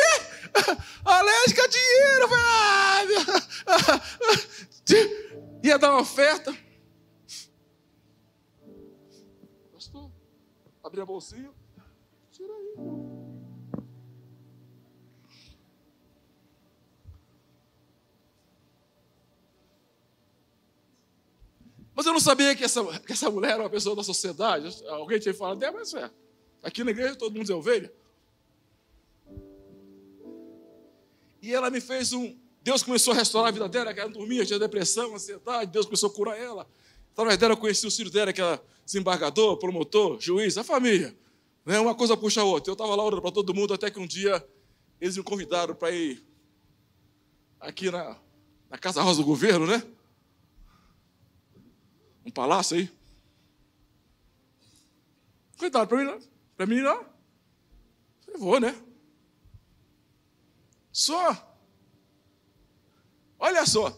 Alérgica 1.04 1.64
a 1.64 1.68
dinheiro. 1.68 2.30
Ah, 2.34 3.04
ia 5.68 5.78
dar 5.78 5.92
uma 5.92 6.02
oferta. 6.02 6.52
Pastor, 9.74 10.12
abri 10.84 11.02
a 11.02 11.06
bolsinha. 11.06 11.52
Tira 12.32 12.54
aí. 12.54 12.74
Mas 12.78 12.97
não 22.18 22.22
sabia 22.22 22.56
que 22.56 22.64
essa, 22.64 22.84
que 23.00 23.14
essa 23.14 23.30
mulher 23.30 23.52
era 23.52 23.64
uma 23.64 23.70
pessoa 23.70 23.96
da 23.96 24.04
sociedade. 24.04 24.84
Alguém 24.88 25.20
tinha 25.20 25.34
falado, 25.34 25.62
é, 25.64 25.70
mas 25.70 25.94
é. 25.94 26.10
Aqui 26.64 26.84
na 26.84 26.90
igreja 26.90 27.16
todo 27.16 27.38
mundo 27.38 27.52
é 27.52 27.56
ovelha. 27.56 27.94
E 31.40 31.54
ela 31.54 31.70
me 31.70 31.80
fez 31.80 32.14
um. 32.14 32.36
Deus 32.64 32.82
começou 32.82 33.14
a 33.14 33.18
restaurar 33.18 33.50
a 33.50 33.52
vida 33.52 33.70
dela, 33.70 33.94
que 33.94 34.00
ela 34.00 34.10
dormia, 34.10 34.44
tinha 34.46 34.58
depressão, 34.58 35.14
ansiedade. 35.14 35.72
Deus 35.72 35.86
começou 35.86 36.10
a 36.10 36.14
curar 36.14 36.38
ela. 36.40 36.68
Através 37.14 37.38
dela 37.38 37.54
eu 37.54 37.58
conheci 37.58 37.86
o 37.86 37.92
filho 37.92 38.10
dela, 38.10 38.34
que 38.34 38.42
era 38.42 38.60
desembargador, 38.84 39.58
promotor, 39.58 40.20
juiz, 40.20 40.58
a 40.58 40.64
família. 40.64 41.16
Né? 41.64 41.80
Uma 41.80 41.94
coisa 41.94 42.18
puxa 42.18 42.42
a 42.42 42.44
outra. 42.44 42.72
Eu 42.72 42.74
estava 42.74 42.96
lá 42.96 43.04
orando 43.04 43.22
para 43.22 43.32
todo 43.32 43.54
mundo, 43.54 43.76
até 43.76 43.92
que 43.92 44.00
um 44.00 44.08
dia 44.08 44.44
eles 45.00 45.16
me 45.16 45.24
convidaram 45.24 45.76
para 45.76 45.92
ir 45.92 46.26
aqui 47.60 47.92
na, 47.92 48.18
na 48.72 48.78
Casa 48.80 49.04
Rosa 49.04 49.22
do 49.22 49.26
Governo, 49.26 49.68
né? 49.68 49.84
Um 52.28 52.32
palácio 52.32 52.76
aí. 52.76 52.92
Coitado, 55.58 55.88
para 55.88 55.98
mim 55.98 56.04
não. 56.04 56.20
Para 56.58 56.66
mim 56.66 56.82
não. 56.82 57.06
Eu 58.28 58.38
vou, 58.38 58.60
né? 58.60 58.76
Só. 60.92 61.58
Olha 63.40 63.66
só. 63.66 63.98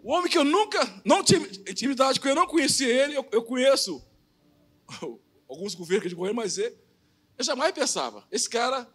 O 0.00 0.12
homem 0.12 0.30
que 0.30 0.38
eu 0.38 0.44
nunca, 0.44 0.78
não 1.04 1.24
tinha 1.24 1.40
intimidade 1.40 2.20
com 2.20 2.28
ele, 2.28 2.38
não 2.38 2.46
conhecia 2.46 2.86
ele, 2.86 3.16
eu, 3.16 3.28
eu 3.32 3.42
conheço 3.42 4.00
alguns 5.50 5.74
governos 5.74 6.08
de 6.08 6.14
governo, 6.14 6.36
mas 6.36 6.58
ele, 6.58 6.78
eu 7.36 7.44
jamais 7.44 7.72
pensava. 7.72 8.24
Esse 8.30 8.48
cara, 8.48 8.88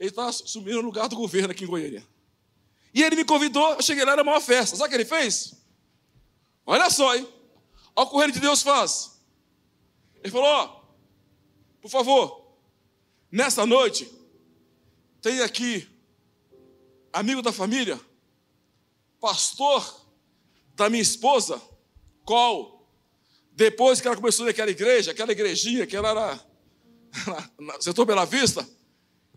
ele 0.00 0.10
está 0.10 0.26
assumindo 0.26 0.80
o 0.80 0.82
lugar 0.82 1.08
do 1.08 1.14
governo 1.14 1.52
aqui 1.52 1.62
em 1.62 1.68
Goiânia. 1.68 2.04
E 2.92 3.04
ele 3.04 3.14
me 3.14 3.24
convidou, 3.24 3.74
eu 3.74 3.82
cheguei 3.82 4.04
lá, 4.04 4.12
era 4.12 4.22
uma 4.24 4.40
festa. 4.40 4.74
Sabe 4.74 4.88
o 4.88 4.90
que 4.90 4.96
ele 4.96 5.04
fez? 5.04 5.63
Olha 6.66 6.88
só, 6.90 7.14
hein? 7.14 7.28
Olha 7.94 8.06
o 8.06 8.10
que 8.10 8.16
o 8.16 8.18
reino 8.18 8.32
de 8.32 8.40
Deus 8.40 8.62
faz. 8.62 9.20
Ele 10.22 10.32
falou: 10.32 10.46
ó, 10.46 10.80
por 11.80 11.90
favor, 11.90 12.56
nessa 13.30 13.66
noite, 13.66 14.10
tem 15.20 15.40
aqui, 15.40 15.88
amigo 17.12 17.42
da 17.42 17.52
família, 17.52 18.00
pastor 19.20 20.02
da 20.74 20.90
minha 20.90 21.02
esposa, 21.02 21.60
qual, 22.24 22.88
depois 23.52 24.00
que 24.00 24.06
ela 24.06 24.16
começou 24.16 24.46
naquela 24.46 24.70
igreja, 24.70 25.12
aquela 25.12 25.32
igrejinha 25.32 25.86
que 25.86 25.96
ela 25.96 26.10
era 26.10 26.54
setor 27.80 28.04
Bela 28.04 28.24
Vista, 28.24 28.66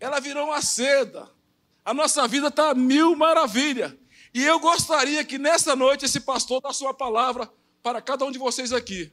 ela 0.00 0.20
virou 0.20 0.46
uma 0.46 0.60
seda. 0.62 1.30
A 1.84 1.94
nossa 1.94 2.26
vida 2.26 2.48
está 2.48 2.74
mil 2.74 3.16
maravilha. 3.16 3.96
E 4.34 4.44
eu 4.44 4.60
gostaria 4.60 5.24
que 5.24 5.38
nessa 5.38 5.74
noite 5.74 6.04
esse 6.04 6.20
pastor 6.20 6.60
desse 6.60 6.82
uma 6.82 6.94
palavra 6.94 7.50
para 7.82 8.02
cada 8.02 8.24
um 8.24 8.30
de 8.30 8.38
vocês 8.38 8.72
aqui. 8.72 9.12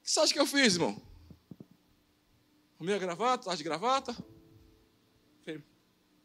O 0.00 0.04
que 0.04 0.10
você 0.10 0.20
acha 0.20 0.32
que 0.32 0.40
eu 0.40 0.46
fiz, 0.46 0.74
irmão? 0.74 1.00
Arrumei 2.76 2.94
a 2.94 2.98
gravata, 2.98 3.44
tá 3.44 3.54
de 3.54 3.62
gravata? 3.62 4.16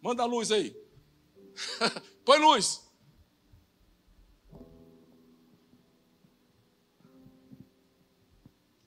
Manda 0.02 0.24
a 0.24 0.26
luz 0.26 0.52
aí. 0.52 0.76
Põe 2.24 2.40
luz. 2.40 2.82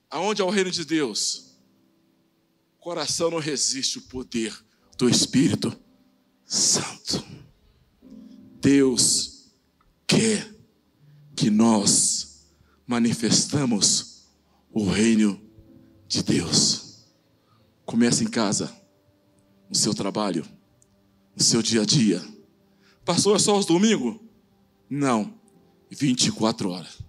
Aonde 0.09 0.41
é 0.41 0.45
o 0.45 0.49
reino 0.49 0.71
de 0.71 0.83
Deus? 0.83 1.57
O 2.77 2.81
coração 2.81 3.29
não 3.29 3.39
resiste 3.39 3.99
o 3.99 4.01
poder 4.01 4.53
do 4.97 5.07
Espírito 5.07 5.79
Santo. 6.43 7.23
Deus 8.61 9.51
quer 10.05 10.47
que 11.35 11.49
nós 11.49 12.45
manifestamos 12.85 14.27
o 14.71 14.87
reino 14.87 15.41
de 16.07 16.21
Deus. 16.21 17.07
Começa 17.83 18.23
em 18.23 18.27
casa, 18.27 18.71
no 19.67 19.75
seu 19.75 19.95
trabalho, 19.95 20.45
no 21.35 21.43
seu 21.43 21.63
dia 21.63 21.81
a 21.81 21.85
dia. 21.85 22.23
Passou 23.03 23.37
só 23.39 23.57
os 23.57 23.65
domingos? 23.65 24.19
Não, 24.87 25.33
24 25.89 26.69
horas. 26.69 26.99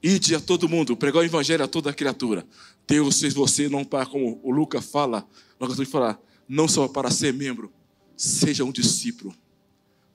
Ide 0.00 0.36
a 0.36 0.40
todo 0.40 0.68
mundo, 0.68 0.96
pregar 0.96 1.22
o 1.22 1.26
evangelho 1.26 1.64
a 1.64 1.68
toda 1.68 1.92
criatura. 1.92 2.46
Deus 2.86 3.18
fez 3.18 3.34
você 3.34 3.68
não 3.68 3.84
para, 3.84 4.06
como 4.06 4.40
o 4.44 4.52
Lucas 4.52 4.84
fala, 4.84 5.26
nós 5.58 5.76
de 5.76 5.84
falar, 5.84 6.20
não 6.48 6.68
só 6.68 6.86
para 6.86 7.10
ser 7.10 7.34
membro, 7.34 7.72
seja 8.16 8.62
um 8.62 8.70
discípulo 8.70 9.34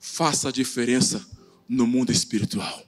faça 0.00 0.48
a 0.48 0.52
diferença 0.52 1.24
no 1.68 1.86
mundo 1.86 2.10
espiritual. 2.10 2.82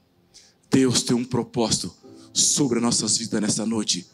Deus 0.71 1.03
tem 1.03 1.15
um 1.15 1.25
propósito 1.25 1.95
sobre 2.33 2.79
as 2.79 2.83
nossas 2.83 3.19
vidas 3.19 3.41
nessa 3.43 3.67
noite, 3.67 4.07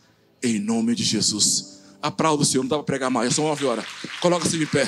em 0.42 0.58
nome 0.58 0.94
de 0.96 1.04
Jesus. 1.04 1.78
Aplauda 2.02 2.42
o 2.42 2.46
Senhor, 2.46 2.64
não 2.64 2.68
dá 2.68 2.76
para 2.76 2.84
pregar 2.84 3.10
mais, 3.10 3.30
é 3.30 3.34
só 3.34 3.44
uma 3.44 3.70
hora. 3.70 3.86
Coloca-se 4.20 4.58
de 4.58 4.66
pé. 4.66 4.84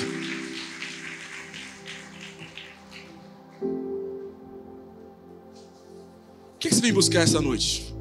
O 6.55 6.57
que 6.59 6.69
você 6.69 6.81
vem 6.81 6.93
buscar 6.93 7.21
essa 7.21 7.41
noite? 7.41 7.95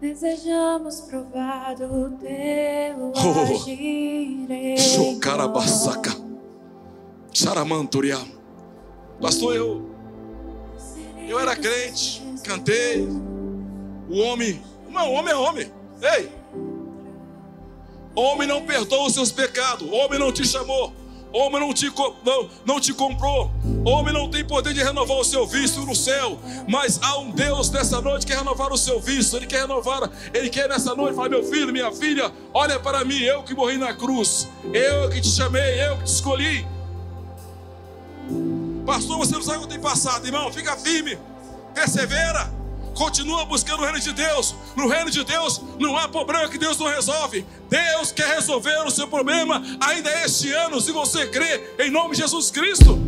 Desejamos 0.00 1.00
provar 1.00 1.74
do 1.74 2.10
teu 2.18 3.12
oh, 3.16 3.40
agir. 3.40 4.46
Saramanturia. 7.34 8.18
Pastor, 9.20 9.54
eu 9.56 9.94
eu 11.28 11.38
era 11.38 11.56
crente, 11.56 12.22
cantei. 12.44 13.08
O 14.08 14.18
homem, 14.20 14.62
não, 14.90 15.12
homem 15.12 15.32
é 15.32 15.36
homem. 15.36 15.72
Ei! 16.02 16.30
Homem 18.14 18.46
não 18.46 18.62
perdoa 18.64 19.06
os 19.06 19.14
seus 19.14 19.32
pecados. 19.32 19.90
Homem 19.90 20.18
não 20.18 20.30
te 20.30 20.46
chamou. 20.46 20.92
Homem 21.32 21.60
não 21.60 21.74
te, 21.74 21.92
não, 22.24 22.48
não 22.64 22.80
te 22.80 22.92
comprou. 22.92 23.50
Homem 23.84 24.14
não 24.14 24.30
tem 24.30 24.44
poder 24.44 24.72
de 24.72 24.82
renovar 24.82 25.16
o 25.16 25.24
seu 25.24 25.46
visto 25.46 25.80
no 25.80 25.96
céu. 25.96 26.38
Mas 26.68 27.00
há 27.02 27.18
um 27.18 27.30
Deus 27.30 27.70
nessa 27.70 28.00
noite 28.00 28.24
que 28.24 28.32
quer 28.32 28.38
renovar 28.38 28.72
o 28.72 28.78
seu 28.78 29.00
visto. 29.00 29.36
Ele 29.36 29.46
quer 29.46 29.62
renovar. 29.62 30.08
Ele 30.32 30.48
quer 30.48 30.68
nessa 30.68 30.94
noite 30.94 31.16
falar: 31.16 31.30
Meu 31.30 31.42
filho, 31.42 31.72
minha 31.72 31.90
filha, 31.90 32.30
olha 32.52 32.78
para 32.78 33.04
mim. 33.04 33.18
Eu 33.18 33.42
que 33.42 33.54
morri 33.54 33.78
na 33.78 33.92
cruz. 33.94 34.46
Eu 34.72 35.10
que 35.10 35.20
te 35.20 35.28
chamei. 35.28 35.82
Eu 35.82 35.96
que 35.96 36.04
te 36.04 36.12
escolhi. 36.12 36.64
Pastor, 38.86 39.18
você 39.18 39.34
não 39.34 39.42
sabe 39.42 39.58
o 39.58 39.60
que 39.62 39.68
tem 39.68 39.80
passado, 39.80 40.26
irmão. 40.26 40.52
Fica 40.52 40.76
firme, 40.76 41.18
persevera, 41.74 42.50
continua 42.94 43.44
buscando 43.44 43.80
o 43.80 43.84
reino 43.84 44.00
de 44.00 44.12
Deus. 44.12 44.54
No 44.76 44.88
reino 44.88 45.10
de 45.10 45.24
Deus 45.24 45.60
não 45.78 45.96
há 45.96 46.08
problema 46.08 46.48
que 46.48 46.58
Deus 46.58 46.78
não 46.78 46.88
resolve. 46.88 47.46
Deus 47.68 48.12
quer 48.12 48.34
resolver 48.34 48.78
o 48.86 48.90
seu 48.90 49.08
problema 49.08 49.62
ainda 49.80 50.10
este 50.24 50.52
ano, 50.52 50.80
se 50.80 50.92
você 50.92 51.26
crê 51.26 51.74
em 51.78 51.90
nome 51.90 52.14
de 52.14 52.22
Jesus 52.22 52.50
Cristo. 52.50 52.98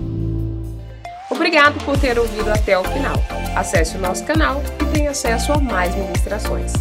Obrigado 1.30 1.84
por 1.84 1.98
ter 1.98 2.18
ouvido 2.18 2.50
até 2.50 2.78
o 2.78 2.84
final. 2.84 3.16
Acesse 3.54 3.96
o 3.96 4.00
nosso 4.00 4.24
canal 4.24 4.62
e 4.80 4.84
tenha 4.92 5.10
acesso 5.10 5.52
a 5.52 5.58
mais 5.58 5.94
ministrações. 5.94 6.72